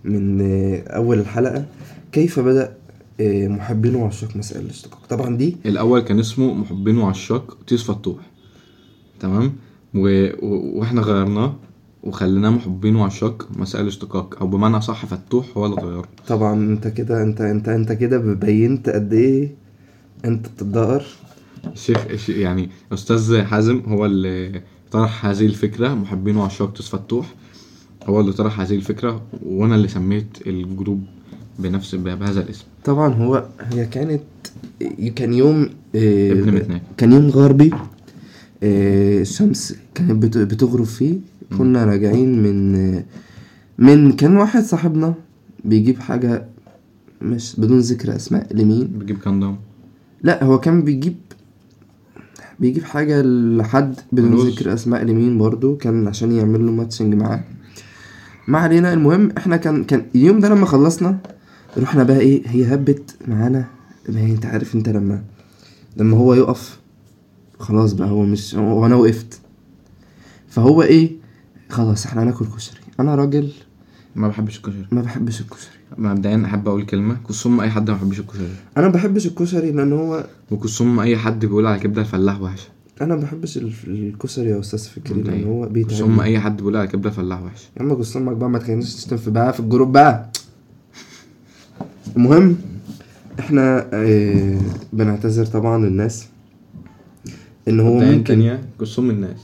[0.05, 1.65] من آه، أول الحلقة
[2.11, 2.75] كيف بدأ
[3.19, 8.17] آه، محبين وعشاق مسائل الاشتقاق طبعا دي الأول كان اسمه محبين وعشاق تيس فتوح.
[9.19, 9.53] تمام؟
[9.95, 10.27] و...
[10.45, 10.79] و...
[10.79, 11.55] وإحنا غيرناه
[12.03, 16.05] وخليناه محبين وعشاق مسائل اشتقاق أو بمعنى صح فتوح هو اللي غيره.
[16.27, 19.55] طبعا أنت كده أنت أنت أنت كده بينت قد إيه
[20.25, 21.03] أنت بتدقر
[21.73, 27.33] الشيخ الش- يعني أستاذ حازم هو اللي طرح هذه الفكرة محبين وعشاق تيس فتوح.
[28.05, 31.03] هو اللي طرح هذه الفكرة وأنا اللي سميت الجروب
[31.59, 32.63] بنفس بهذا الاسم.
[32.83, 34.21] طبعا هو هي كانت
[35.15, 36.81] كان يوم آه، ابن متناك.
[36.97, 37.71] كان يوم غربي
[38.63, 41.15] آه، الشمس كانت بت- بتغرب فيه.
[41.57, 43.03] كنا راجعين من آه،
[43.77, 45.13] من كان واحد صاحبنا
[45.65, 46.45] بيجيب حاجة
[47.21, 49.57] مش بدون ذكر أسماء لمين؟ بجيب كاندام
[50.23, 51.15] لا هو كان بيجيب
[52.59, 54.47] بيجيب حاجة لحد بدون.
[54.47, 57.43] ذكر أسماء لمين برضو؟ كان عشان يعمل له matching معاه.
[58.47, 58.93] ما علينا.
[58.93, 61.17] المهم إحنا كان كان اليوم ده لما خلصنا
[61.77, 63.65] رحنا بقى إيه هي هبت معانا.
[64.09, 65.23] ما هي أنت عارف أنت لما
[65.97, 66.79] لما هو يقف
[67.59, 69.39] خلاص بقى هو مش هو أنا وقفت.
[70.49, 71.11] فهو إيه
[71.69, 72.79] خلاص إحنا هناكل كشري.
[72.99, 73.51] أنا راجل
[74.15, 74.85] ما بحبش الكشري.
[74.91, 75.71] ما بحبش الكشري.
[75.97, 78.47] مبدئيا أحب أقول كلمة كسوم أي حد ما بيحبش الكشري.
[78.77, 82.67] أنا ما بحبش الكشري لأن هو وكسوم أي حد بيقول على كبدة الفلاح وحشة.
[83.01, 85.45] أنا ما بحبش ال- الكشري يا أستاذ فكري لأن مبدئيا.
[85.47, 88.59] هو بيتعب أي حد بيقول على كبده الفلاح وحشه يا عم جوز أمك بقى ما
[88.59, 90.29] تخلينيش تشتم في بقى في الجروب بقى.
[92.17, 92.55] المهم
[93.39, 94.59] إحنا آه
[94.93, 96.25] بنعتذر طبعا للناس.
[97.67, 98.61] إن هو ممكن تانية
[99.09, 99.39] الناس.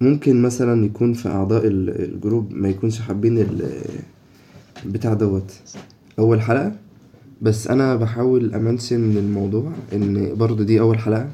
[0.00, 3.46] ممكن مثلا يكون في أعضاء ال- الجروب ما يكونش حابين
[4.84, 5.52] البتاع دوت
[6.18, 6.72] أول حلقة.
[7.42, 11.28] بس أنا بحاول أمنشن الموضوع إن برضو دي أول حلقة.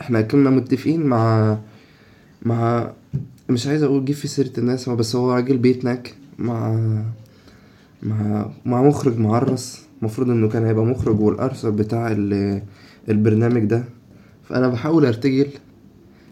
[0.00, 1.58] إحنا كنا متفقين مع
[2.42, 2.90] مع
[3.50, 6.74] مش عايز أقول جيب في سيرة الناس بس هو راجل بيتنك مع
[8.02, 9.82] مع مع مخرج معرس.
[10.00, 12.62] المفروض انه كان هيبقى مخرج والأرثر بتاع ال-
[13.08, 13.84] البرنامج ده.
[14.48, 15.46] فأنا بحاول أرتجل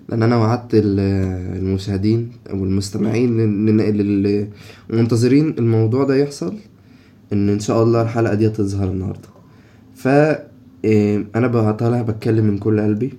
[0.08, 1.00] لأن أنا وعدت ال-
[1.58, 3.40] المشاهدين أو المستمعين
[4.90, 6.54] المنتظرين الموضوع ده يحصل
[7.32, 9.28] إن إن شاء الله الحلقة دي تظهر النهارده.
[9.94, 10.08] ف
[11.36, 13.12] أنا طالع بتكلم من كل قلبي.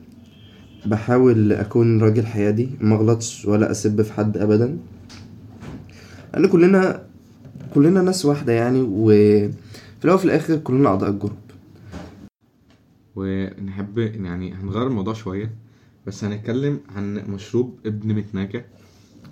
[0.85, 4.77] بحاول أكون راجل حيادي ما اغلطش ولا أسب في حد ابدا.
[6.33, 7.07] لأن كلنا
[7.73, 9.53] كلنا ناس واحدة يعني وفي
[10.03, 11.37] الأول وفي الآخر كلنا أعضاء الجروب.
[13.15, 15.55] ونحب يعني هنغير الموضوع شوية
[16.07, 18.63] بس هنتكلم عن مشروب ابن متناكة.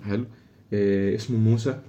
[0.04, 0.24] حلو.
[0.72, 1.80] إيه اسمه Moussy.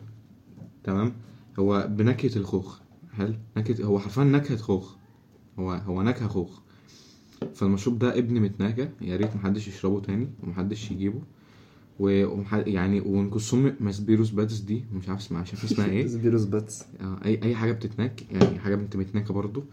[0.84, 1.14] تمام؟
[1.60, 2.80] هو بنكهة الخوخ.
[3.14, 4.96] حلو؟ نكهة هو حرفيا نكهة خوخ.
[5.60, 6.62] هو هو نكهة خوخ.
[7.56, 11.22] فالمشروب ده ابن متناكة يا ريت محدش يشربه تاني ومحدش يجيبه.
[12.00, 12.54] و ومح...
[12.54, 16.08] يعني وكسوم سبيرو سباتس دي مش عارف اسمها مش عارف اسمها إيه.
[16.08, 16.84] سبيرو سباتس.
[17.02, 19.64] آه، اي أي حاجة بتتناك يعني حاجة بنت متناكة برضو.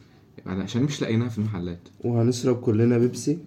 [0.46, 1.88] يعني عشان مش لاقيناها في المحلات.
[2.04, 3.38] وهنشرب كلنا بيبسي.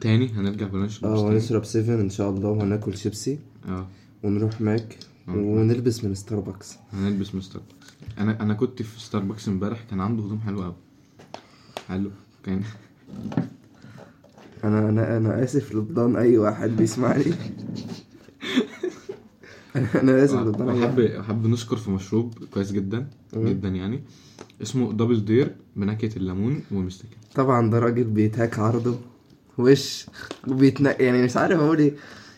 [0.00, 3.38] تاني؟ هنرجع بلاش آه وهنشرب Seven إن شاء الله وهناكل شيبسي.
[3.68, 3.86] آه.
[4.22, 4.98] ونروح Mac.
[5.28, 6.76] ونلبس من ستاربكس.
[6.92, 7.74] هنلبس من ستاربكس.
[8.18, 10.74] أنا أنا كنت في ستاربكس امبارح كان عنده هدوم حلوة قوي
[11.88, 12.10] حلو.
[12.44, 12.62] كان
[14.64, 17.24] أنا أنا أنا آسف لبضان أي واحد بيسمعني.
[19.94, 21.10] أنا آسف لبضان أي أحب واحد.
[21.10, 23.48] أحب نشكر في مشروب كويس جدا مم.
[23.48, 24.00] جدا يعني.
[24.62, 28.94] اسمه Double Dare بنكهة الليمون والمستكه طبعا ده راجل بيتهاك عرضه.
[29.58, 30.06] وش؟
[30.48, 31.94] وبيتنق يعني مش عارف أقول إيه.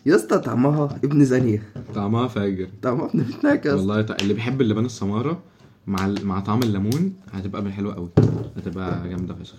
[0.07, 1.63] يا اسطى طعمها ابن زانية.
[1.95, 2.69] طعمها فاجر.
[2.83, 3.69] طعمها ابن اسطى.
[3.77, 5.43] والله تع- اللي بيحب اللبان السمارة
[5.87, 8.09] مع ال- مع طعم الليمون هتبقى حلوة قوي
[8.57, 9.57] هتبقى جامدة فشخ.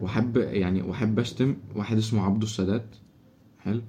[0.00, 2.86] وأحب يعني وأحب أشتم واحد اسمه عبده السادات.
[3.58, 3.80] حلو.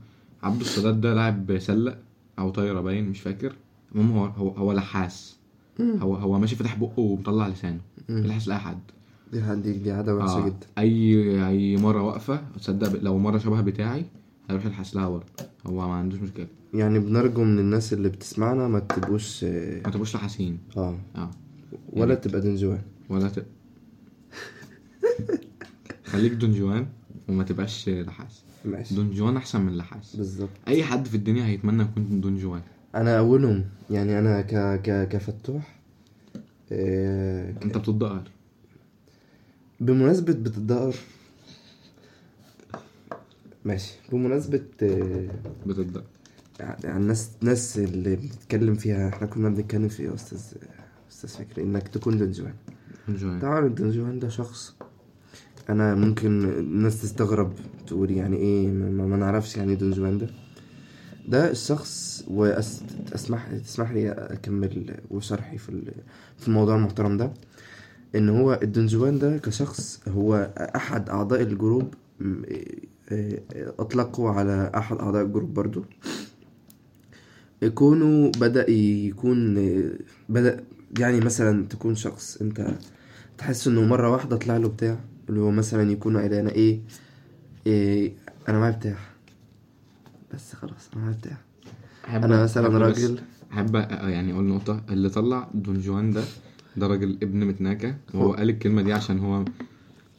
[0.44, 1.98] عبده السادات ده لاعب سلة
[2.40, 3.56] أو طايرة باين مش فاكر.
[3.96, 5.38] المهم هو هو هو لحاس.
[5.80, 7.80] هو هو ماشي فاتح بقه ومطلع لسانه.
[8.10, 8.18] مم.
[8.26, 8.80] يلحس لأي حد.
[9.34, 10.46] دي دي دي عادة وحشة آه.
[10.46, 10.68] جدا.
[10.78, 14.06] أي أي مرة واقفة تصدق لو مرة شبه بتاعي
[14.50, 15.26] هيروح يلحس لها برضه.
[15.66, 16.48] هو ما عندوش مشكلة.
[16.74, 20.58] يعني بنرجو من الناس اللي بتسمعنا ما تبقوش آه ما تبقوش لحاسين.
[20.78, 21.32] آه، آه.
[21.94, 23.46] ولا تبقى دنجوان ولا ت...
[26.14, 26.86] خليك دون جوان
[27.30, 28.44] وما تبقاش لحاس.
[28.66, 28.96] ماشي.
[28.96, 30.16] دون جوان أحسن من لحاس.
[30.16, 30.50] بالظبط.
[30.68, 32.62] أي حد في الدنيا هيتمنى يكون دون جوان.
[32.96, 33.66] أنا أولهم.
[33.90, 35.76] يعني أنا ك ك كفتوح
[36.70, 36.74] ك-
[37.64, 38.24] أنت بتدقر
[39.80, 40.96] بمناسبة بتدقر
[43.66, 43.94] ماشي.
[44.12, 45.28] بمناسبة آه،
[45.68, 46.04] بتدقر
[46.60, 50.42] يعني الناس الناس اللي بنتكلم فيها إحنا كنا بنتكلم في إيه يا أستاذ
[51.12, 52.54] أستاذ فكري؟ إنك تكون دنجوان
[53.08, 53.40] دون جوان.
[53.40, 54.76] طبعا الدنجوان ده شخص
[55.70, 57.54] أنا ممكن الناس تستغرب
[57.88, 60.30] تقول يعني إيه ما, ما نعرفش يعني إيه دنجوان ده.
[61.28, 65.92] ده الشخص واسمح تسمح لي أكمل وشرحي في
[66.38, 67.32] في الموضوع المحترم ده.
[68.16, 72.42] إن هو الدنجوان ده كشخص هو أحد أعضاء الجروب م-
[73.12, 73.40] آه،
[73.80, 75.86] أطلقوا على أحد أعضاء الجروب برضو.
[77.74, 79.56] كونه بدأ يكون
[80.30, 80.64] بدأ
[81.00, 82.68] يعني مثلا تكون شخص أنت
[83.38, 85.00] تحس إنه مرة واحدة طلع له بتاع.
[85.30, 86.80] اللي هو مثلا يكون أنا إيه,
[87.68, 88.14] إيه
[88.50, 88.98] أنا معايا بتاع
[90.34, 91.38] بس خلاص أنا معايا بتاع
[92.26, 93.20] أنا مثلا راجل
[93.54, 94.82] أحب يعني أقول نقطة.
[94.90, 96.24] اللي طلع دون جوان ده
[96.78, 97.96] ده راجل ابن متناكة.
[98.14, 99.46] وهو هو- قال الكلمة دي عشان هو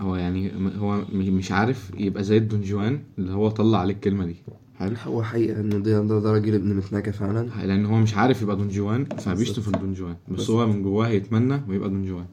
[0.01, 4.37] هو يعني هو مش عارف يبقى زي الدون جوان اللي هو طلع عليه الكلمة دي.
[4.79, 7.67] حلو؟ هو حقيقة إنه ده ده, ده راجل ابن متناكة فعلا.
[7.67, 10.17] لأن هو مش عارف يبقى دون جوان فبيشتم في الدون جوان.
[10.29, 12.27] بس بس- هو من جواه يتمنى ويبقى دون جوان.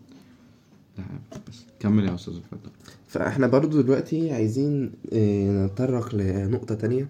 [1.50, 2.70] بس كمل يا أستاذ اتفضل
[3.08, 7.08] فإحنا برضو دلوقتي عايزين إيه، نتطرق لنقطة تانية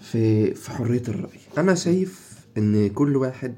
[0.00, 1.38] في في حرية الرأي.
[1.58, 3.54] أنا شايف إن كل واحد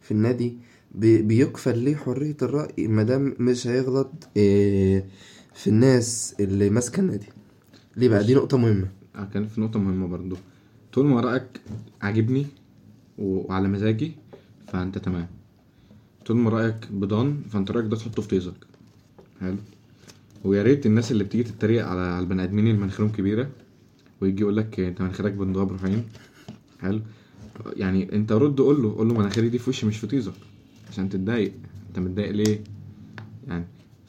[0.00, 0.56] في النادي
[0.94, 5.04] بي- بيكفل ليه حرية الرأي مادام مش هيغلط إيه،
[5.54, 7.26] في الناس اللي ماسكة النادي.
[7.96, 8.88] ليه بقى؟ دي نقطة مهمة.
[9.34, 10.36] كان في نقطة مهمة برضو.
[10.92, 11.60] طول ما رأيك
[12.02, 12.46] عاجبني
[13.18, 14.12] وعلى مزاجي
[14.66, 15.26] فأنت تمام.
[16.28, 18.54] طول ما رأيك بضان فأنت رأيك ده تحطه في طيزك.
[19.40, 19.56] حلو.
[20.44, 23.48] ويا ريت الناس اللي بتيجي تتريق على البني آدمين اللي مناخيرهم كبيرة
[24.20, 26.04] ويجي يقول لك أنت مناخيرك بندوب رحيم
[26.80, 27.00] حلو.
[27.76, 30.32] يعني أنت رد قول له قول له مناخيري دي في وشي مش في طيزك
[30.90, 31.52] عشان تتضايق.
[31.88, 32.60] أنت متضايق ليه؟
[33.48, 33.64] يعني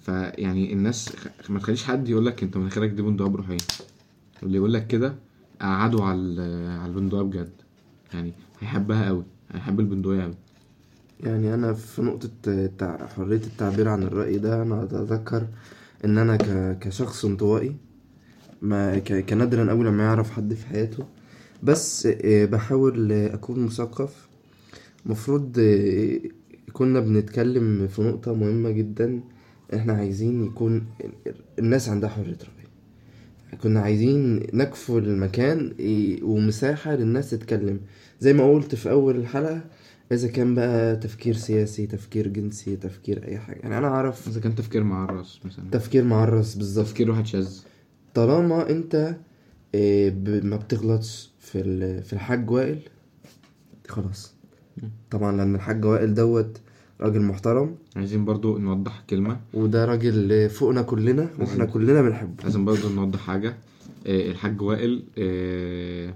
[0.06, 1.10] فيعني الناس
[1.50, 3.58] ما تخليش حد يقول لك أنت مناخيرك دي بندوب رحيم
[4.44, 5.16] واللي يقول لك كده
[5.62, 6.42] قعدوا على
[6.82, 7.50] على البندقية بجد.
[8.14, 10.34] يعني هيحبها قوي هيحب البندقية قوي
[11.20, 15.48] يعني أنا في نقطة حرية التعبير عن الرأي ده أنا أتذكر
[16.06, 17.76] إن أنا ك- كشخص انطوائي
[18.62, 21.06] ما كنادرا أوي لما يعرف حد في حياته.
[21.64, 24.28] بس آه، بحاول أكون مثقف.
[25.06, 26.20] مفروض آه،
[26.74, 29.20] كنا بنتكلم في نقطة مهمة جدا.
[29.76, 30.86] إحنا عايزين يكون
[31.60, 32.70] الناس عندها حرية رأي.
[33.62, 35.74] كنا عايزين نكفل المكان
[36.24, 37.80] ومساحة للناس تتكلم.
[38.20, 39.62] زي ما قلت في أول الحلقة
[40.12, 43.60] إذا كان بقى تفكير سياسي تفكير جنسي تفكير أي حاجة.
[43.60, 45.66] يعني أنا أعرف إذا كان تفكير مع الرأس مثلا.
[45.72, 46.86] تفكير معرس بالظبط.
[46.86, 47.60] تفكير واحد شاذ.
[48.14, 49.16] طالما أنت
[49.76, 52.80] إيه، ب- ما بتغلطش في في الحاج وائل
[53.88, 54.34] خلاص.
[55.12, 56.58] طبعا لأن الحاج وائل دوت
[57.02, 57.76] راجل محترم.
[57.96, 59.40] عايزين برضو نوضح كلمة.
[59.54, 62.44] وده راجل فوقنا كلنا وإحنا كلنا بنحبه.
[62.44, 63.58] لازم برضو نوضح حاجة.
[64.08, 66.14] آه، الحاج وائل آه،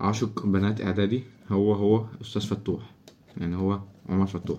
[0.00, 1.22] عاشق بنات إعدادي.
[1.50, 2.90] هو هو أستاذ فتوح.
[3.38, 4.58] يعني هو عمر فتوح.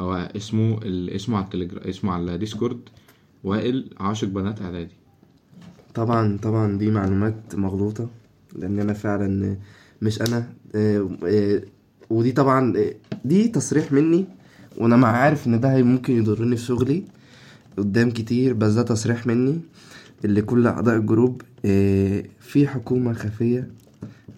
[0.00, 0.80] هو اسمه
[1.14, 2.80] اسمه على التليجرام اسمه على Discord
[3.44, 4.94] وائل عاشق بنات إعدادي.
[5.94, 8.08] طبعا طبعا دي معلومات مغلوطة
[8.56, 9.56] لأن أنا فعلا
[10.02, 10.52] مش أنا.
[10.74, 11.62] آه، آه،
[12.10, 14.24] ودي طبعا آه، دي تصريح مني
[14.76, 17.04] وأنا مع عارف إن ده ممكن يضرني في شغلي
[17.76, 19.60] قدام كتير بس ده تصريح مني
[20.24, 21.42] اللي كل أعضاء ال group
[22.40, 23.68] في حكومة خفية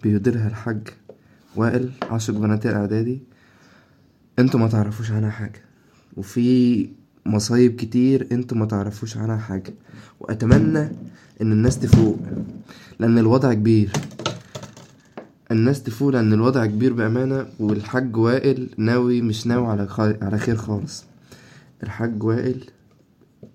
[0.02, 0.88] بيديرها الحاج
[1.56, 3.20] وائل عاشق بنات الإعدادي
[4.38, 5.62] أنتوا ما تعرفوش عنها حاجة.
[6.16, 6.88] وفي
[7.26, 9.74] مصايب كتير أنتوا ما تعرفوش عنها حاجة.
[10.20, 10.88] وأتمنى
[11.42, 12.18] إن الناس تفوق
[12.98, 13.92] لأن الوضع كبير.
[15.50, 20.56] الناس تفوق لأن الوضع كبير بأمانة والحاج وائل ناوي مش ناوي على خير على خير
[20.56, 21.04] خالص.
[21.82, 22.64] الحاج وائل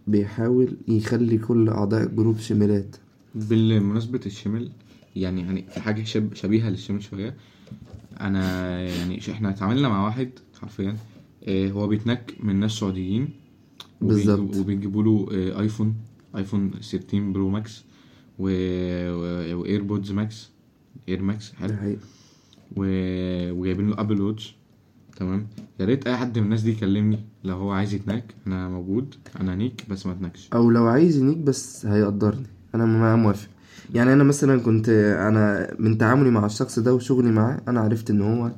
[0.08, 2.96] بيحاول يخلي كل أعضاء الجروب شمالات.
[3.36, 4.72] بالمناسبة الشمال
[5.16, 7.36] يعني يعني في حاجة شب شبيهة للشمال شوية.
[8.22, 10.30] أنا يعني إحنا اتعاملنا مع واحد
[10.62, 10.98] حرفيا.
[11.48, 13.30] آه، هو بيتنك من ناس سعوديين
[14.02, 14.56] بالظبط.
[14.58, 15.96] وبيجيبوا- له آه، iPhone
[16.36, 17.84] iPhone 16 Pro Max
[18.40, 18.44] و...
[19.56, 20.50] و AirPods Max
[21.10, 21.74] Air Max حلو.
[22.78, 22.84] و...
[23.52, 24.56] وجايبين له Apple Watch
[25.16, 25.48] تمام.
[25.80, 28.36] يا ريت أي حد من الناس دي يكلمني لو هو عايز يتنك.
[28.48, 30.50] أنا موجود أنا نيك بس ما اتنكش.
[30.54, 32.46] أو لو عايز ينيك بس هيقدرني.
[32.76, 33.50] أنا ما موافق.
[33.94, 38.22] يعني أنا مثلا كنت أنا من تعاملي مع الشخص ده وشغلي معاه أنا عرفت إن
[38.22, 38.52] هو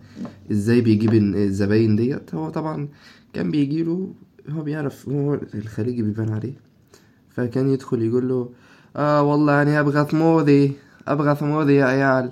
[0.51, 2.35] إزاي بيجيب الزباين ديت.
[2.35, 2.87] هو طبعا
[3.33, 4.13] كان بيجيله
[4.49, 6.53] هو بيعرف هو الخليجي بيبان عليه.
[7.29, 8.49] فكان يدخل يقول له
[8.95, 10.73] آه والله يعني أبغى ثموذي
[11.07, 12.31] أبغى ثموذي يا عيال.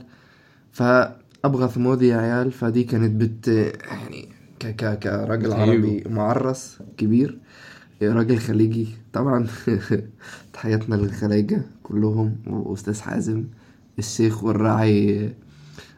[0.71, 2.51] فابغى ثموذي يا عيال.
[2.51, 5.53] فدي كانت بت يعني ك ك كراجل.
[5.53, 7.39] عربي معرس كبير.
[8.03, 8.87] راجل خليجي.
[9.13, 9.47] طبعا
[10.53, 13.43] تحياتنا للخلايجة كلهم وأستاذ حازم
[13.99, 15.29] الشيخ والراعي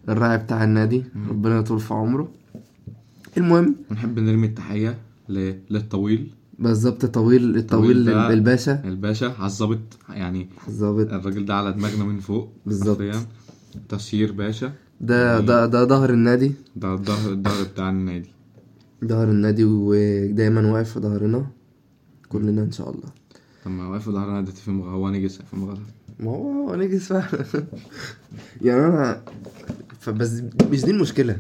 [0.10, 1.04] الراعي بتاع النادي.
[1.30, 2.32] ربنا يطول في عمره.
[3.38, 4.98] المهم ونحب نرمي التحية
[5.30, 6.32] ل- للطويل.
[6.60, 8.82] بالظبط طويل الطويل الباشا.
[8.86, 13.02] الباشا على الظابط يعني الظابط الراجل ده على دماغنا من فوق بالظبط.
[13.90, 14.72] تسيير باشا.
[15.02, 16.52] ده ده ده ظهر النادي.
[16.76, 18.30] ده الظهر الظهر بتاع النادي.
[19.06, 21.46] ظهر النادي ودايما واقف في ظهرنا.
[22.34, 23.10] كلنا إن شاء الله.
[23.66, 25.80] طب ما واقف في ظهرنا ده تفهم هو نجس فاهم غلط
[26.20, 27.46] ما هو هو نجس فعلا.
[28.62, 29.22] يعني أنا
[30.00, 31.38] فبس مش دي المشكلة.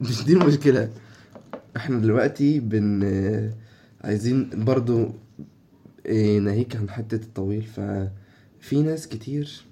[0.00, 0.90] مش دي المشكلة.
[1.76, 3.02] إحنا دلوقتي بن
[4.04, 5.08] عايزين برضو
[6.06, 7.62] إيه، ناهيك عن حتة الطويل.
[7.62, 9.64] ففي ناس كتير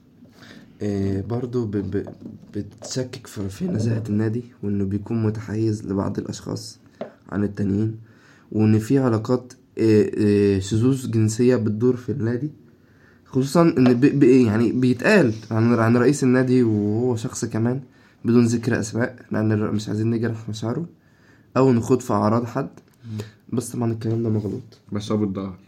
[0.82, 1.76] إيه، برضو ب...
[1.76, 2.08] ب...
[2.54, 6.78] بتشكك في في نزاهة النادي وإنه بيكون متحيز لبعض الأشخاص
[7.28, 8.07] عن التانيين.
[8.52, 12.50] وإن في علاقات إيه، إيه، شذوذ جنسية بتدور في النادي.
[13.24, 14.00] خصوصا إن ب...
[14.00, 14.22] ب...
[14.22, 17.80] يعني بيتقال عن عن رئيس النادي وهو شخص كمان
[18.24, 20.87] بدون ذكر أسماء لأن مش عايزين نجرح مشاعره
[21.56, 22.68] أو نخوض في أعراض حد.
[23.52, 24.78] بس طبعا الكلام ده مغلوط.
[24.92, 25.58] بس هو بالظهر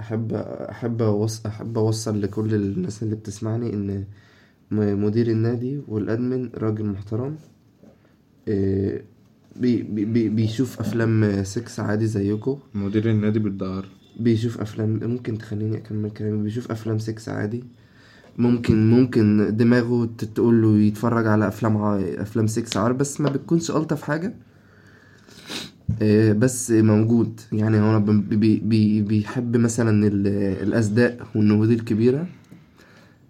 [0.00, 0.32] أحب
[0.70, 1.46] أحب أوص...
[1.46, 4.04] أحب أوصل لكل الناس اللي بتسمعني إن
[4.72, 7.36] مدير النادي وال admin راجل محترم
[8.48, 9.04] إيه،
[9.60, 13.86] بي بي بي بيشوف أفلام سكس عادي زيكم مدير النادي بالظهر
[14.20, 16.42] بيشوف أفلام ممكن تخليني أكمل كلامي.
[16.42, 17.64] بيشوف أفلام سكس عادي.
[18.38, 21.96] ممكن ممكن دماغه تقول له يتفرج على أفلام ع...
[21.98, 24.34] أفلام سكس عار بس ما بتكونش ألطف حاجة.
[26.02, 27.40] آه، بس موجود.
[27.52, 30.26] يعني هو بي بي بي بيحب مثلا ال-
[30.68, 32.26] الأصداء والنهوض الكبيرة.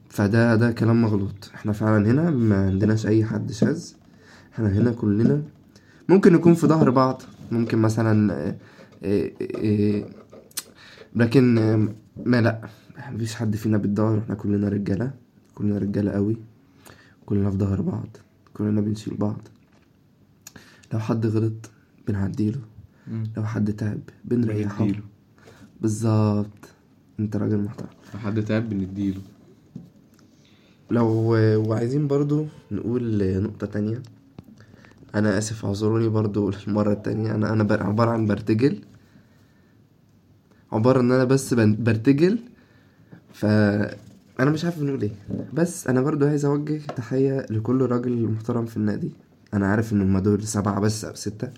[0.08, 1.50] فده ده كلام مغلوط.
[1.54, 3.92] إحنا فعلا هنا ما عندناش أي حد شاذ.
[4.54, 5.42] إحنا هنا كلنا
[6.10, 7.22] ممكن نكون في ظهر بعض.
[7.52, 8.56] ممكن مثلا آه،
[9.04, 9.30] آه،
[9.64, 10.04] آه،
[11.16, 11.54] لكن
[12.24, 12.68] ما لا
[12.98, 15.10] إحنا مفيش حد فينا بالظهر إحنا كلنا رجالة
[15.54, 16.36] كلنا رجالة قوي.
[17.26, 18.16] كلنا في ظهر بعض
[18.54, 19.40] كلنا بنشيل بعض.
[20.92, 21.70] لو حد غلط
[22.08, 22.60] بنعديله
[23.36, 24.88] لو حد تعب بنريحه.
[25.80, 26.68] بالظبط.
[27.20, 27.88] أنت راجل محترم.
[28.14, 29.20] لو حد تعب بنديله
[30.90, 31.06] لو
[31.68, 34.02] وعايزين برضو نقول نقطة تانية.
[35.14, 37.34] أنا آسف اعذروني برضو المرة التانية.
[37.34, 38.80] أنا بر- عبارة عن برتجل.
[40.72, 42.38] عبارة إن أنا بس برتجل.
[43.32, 43.44] ف
[44.40, 45.10] أنا مش عارف بنقول إيه.
[45.52, 49.10] بس أنا برضو عايز أوجه تحية لكل راجل محترم في النادي.
[49.54, 51.48] أنا عارف إن هما دول سبعة بس أو ستة.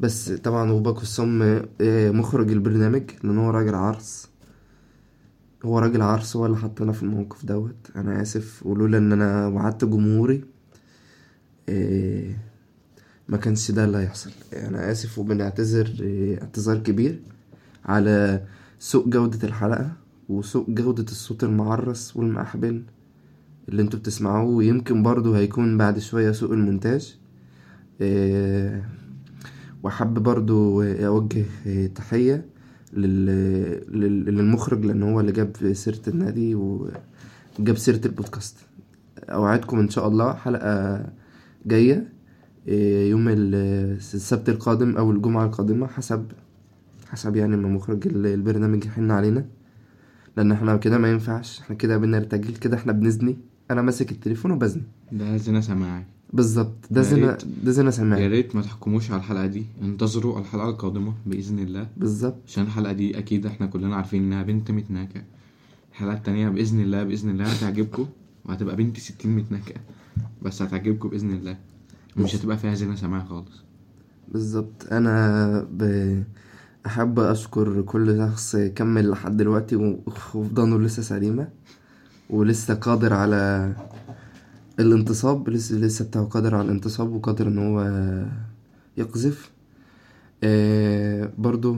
[0.00, 1.42] بس طبعا وباكو الصم
[1.80, 4.28] آه، مخرج البرنامج لأن هو راجل عرس.
[5.64, 7.90] هو راجل عرس هو اللي حطنا في الموقف دوت.
[7.96, 8.66] أنا آسف.
[8.66, 10.44] ولولا إن أنا وعدت جمهوري
[11.68, 12.38] إيه
[13.28, 14.30] ما كانش ده اللي هيحصل.
[14.52, 17.20] أنا آسف وبنعتذر إيه اعتذار كبير
[17.84, 18.42] على
[18.78, 19.92] سوء جودة الحلقة
[20.28, 22.82] وسوء جودة الصوت المعرس والمأحبن
[23.68, 27.16] اللي أنتوا بتسمعوه ويمكن برضو هيكون بعد شوية سوء المونتاج.
[28.00, 28.88] إيه
[29.82, 32.46] وحب برضو أوجه إيه تحية
[32.92, 33.26] لل...
[34.00, 34.24] لل...
[34.24, 38.56] للمخرج لأن هو اللي جاب سيرة النادي وجاب سيرة البودكاست.
[39.18, 41.06] أوعدكم إن شاء الله حلقة
[41.66, 41.92] جاية.
[41.94, 42.13] إيه،
[43.10, 43.54] يوم ال-
[44.14, 46.26] السبت القادم أو الجمعة القادمة حسب
[47.08, 49.44] حسب يعني ما مخرج ال- البرنامج يحن علينا.
[50.36, 53.36] لأن إحنا كده ما ينفعش إحنا كده بنرتجل كده إحنا بنزني.
[53.70, 54.82] أنا ماسك التليفون وبزني.
[55.12, 56.04] ده زنا سماعي.
[56.32, 57.38] بالظبط ده يا زنا.
[57.64, 59.66] ده زنا يا سماعي ريت ما تحكموش على الحلقة دي.
[59.82, 61.86] انتظروا الحلقة القادمة بإذن الله.
[61.96, 62.36] بالظبط.
[62.46, 65.22] عشان الحلقة دي أكيد إحنا كلنا عارفين إنها بنت متناكة.
[65.92, 68.06] الحلقة التانية بإذن الله بإذن الله هتعجبكم.
[68.44, 69.74] وهتبقى بنت ستين متناكة.
[70.42, 71.56] بس هتعجبكم بإذن الله.
[72.16, 73.62] ومش هتبقى فيها زنا سماعي خالص.
[74.28, 74.92] بالظبط.
[74.92, 75.82] أنا ب...
[76.86, 81.48] أحب أشكر كل شخص كمل لحد دلوقتي وفضانه لسه سليمة
[82.30, 83.72] ولسه قادر على
[84.80, 87.80] الانتصاب لسه لسه بتاعه قادر على الانتصاب وقادر إن هو
[88.96, 89.50] يقذف.
[90.44, 91.76] آه برضو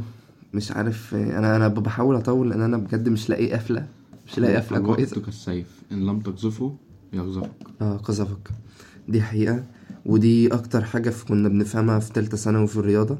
[0.54, 3.86] مش عارف أنا أنا بحاول أطول لأن أنا بجد مش لاقي قفلة
[4.26, 5.12] مش لاقي قفلة كويسة.
[5.12, 5.82] الوقت كالسيف.
[5.92, 6.76] إن لم تقذفه
[7.12, 7.50] يقذفك.
[7.80, 8.50] آه قذفك.
[9.08, 9.64] دي حقيقة.
[10.06, 13.18] ودي أكتر حاجة في كنا بنفهمها في تالتة ثانوي في الرياضة.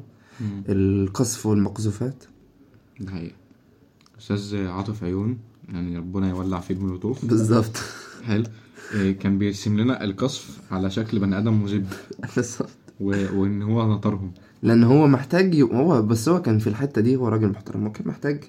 [0.69, 2.23] القذف والمقذوفات.
[2.99, 3.35] ده حقيقة.
[4.19, 5.37] أستاذ عاطف عيون
[5.69, 7.77] يعني ربنا يولع فيه المولوتوف بالظبط.
[8.23, 8.43] حلو.
[8.93, 11.87] إيه، كان بيرسم لنا القصف على شكل بني آدم مذب.
[12.35, 12.69] بالظبط.
[12.99, 14.31] و- وإن هو نطرهم.
[14.63, 15.61] لأن هو محتاج.
[15.61, 17.83] هو بس هو كان في الحتة دي هو راجل محترم.
[17.85, 18.43] هو كان محتاج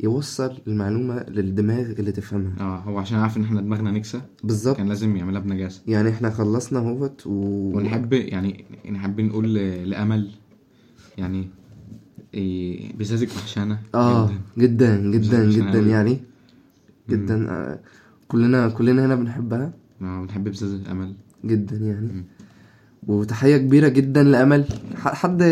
[0.00, 2.52] يوصل المعلومة للدماغ اللي تفهمها.
[2.60, 4.76] آه هو عشان عارف إن إحنا دماغنا نكسة بالظبط.
[4.76, 5.82] كان لازم يعملها بنجاسة.
[5.86, 7.30] يعني إحنا خلصنا أهوت و...
[7.76, 9.54] ونحب يعني نحب نقول
[9.90, 10.30] لأمل
[11.18, 11.48] يعني
[12.34, 13.78] إيه بزازك وحشانة.
[13.94, 14.96] آه جداً.
[15.10, 15.78] جدا جدا جدا.
[15.80, 16.20] يعني.
[17.10, 17.80] جدا آه
[18.28, 19.72] كلنا كلنا هنا بنحبها.
[20.02, 21.14] آه، بنحب بزازة أمل.
[21.44, 22.12] جدا يعني.
[22.12, 22.24] مم.
[23.06, 24.64] وتحية كبيرة جدا لأمل.
[24.96, 25.42] حد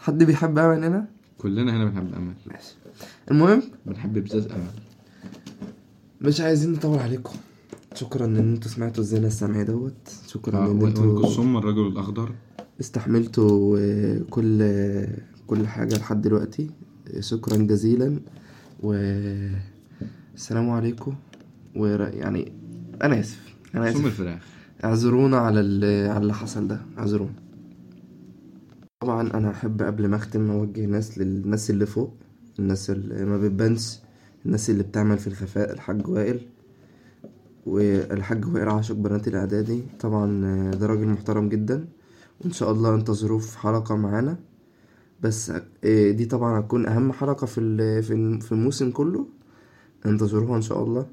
[0.00, 1.06] حد بيحب أمل هنا؟
[1.40, 2.74] كلنا هنا بنحب امل ماشي.
[3.30, 4.66] المهم؟ بنحب بزاز أمل.
[6.20, 7.34] مش عايزين نطول عليكم.
[7.94, 10.08] شكرا إن أنتوا سمعتوا الزنا السمعي دوت.
[10.26, 12.32] شكرا آه، إن و- أنتوا وانقسم الرجل الأخضر.
[12.80, 16.70] استحملتوا آه، كل آه، كل حاجة لحد دلوقتي.
[17.20, 18.20] شكرا جزيلا.
[18.82, 21.14] والسلام عليكم.
[21.76, 22.52] ويعني
[23.02, 23.54] أنا آسف.
[23.74, 24.06] أنا آسف.
[24.06, 24.42] الفراخ.
[24.84, 25.60] اعذرونا على
[26.08, 26.80] على اللي حصل ده.
[26.98, 27.32] اعذرونا.
[29.00, 32.14] طبعا أنا أحب قبل ما أختم أوجه ناس للناس اللي فوق
[32.58, 33.98] الناس اللي ما بتبانش
[34.46, 36.40] الناس اللي بتعمل في الخفاء الحاج وائل.
[37.66, 39.82] والحاج وائل عاشق بنات الإعدادي.
[40.00, 40.26] طبعا
[40.70, 41.88] ده راجل محترم جدا.
[42.40, 44.38] وإن شاء الله انتظروه في حلقة معانا.
[45.22, 45.52] بس
[45.84, 49.26] آه، دي طبعا هتكون أهم حلقة في في الم- في الموسم كله.
[50.06, 51.06] انتظروها إن شاء الله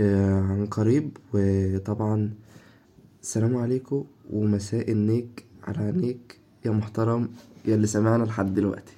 [0.00, 1.16] آه، عن قريب.
[1.34, 2.30] وطبعا
[3.22, 4.04] السلام عليكم.
[4.30, 7.28] ومساء النيك على عينيك يا محترم
[7.64, 8.92] يا اللي سمعنا لحد دلوقتي.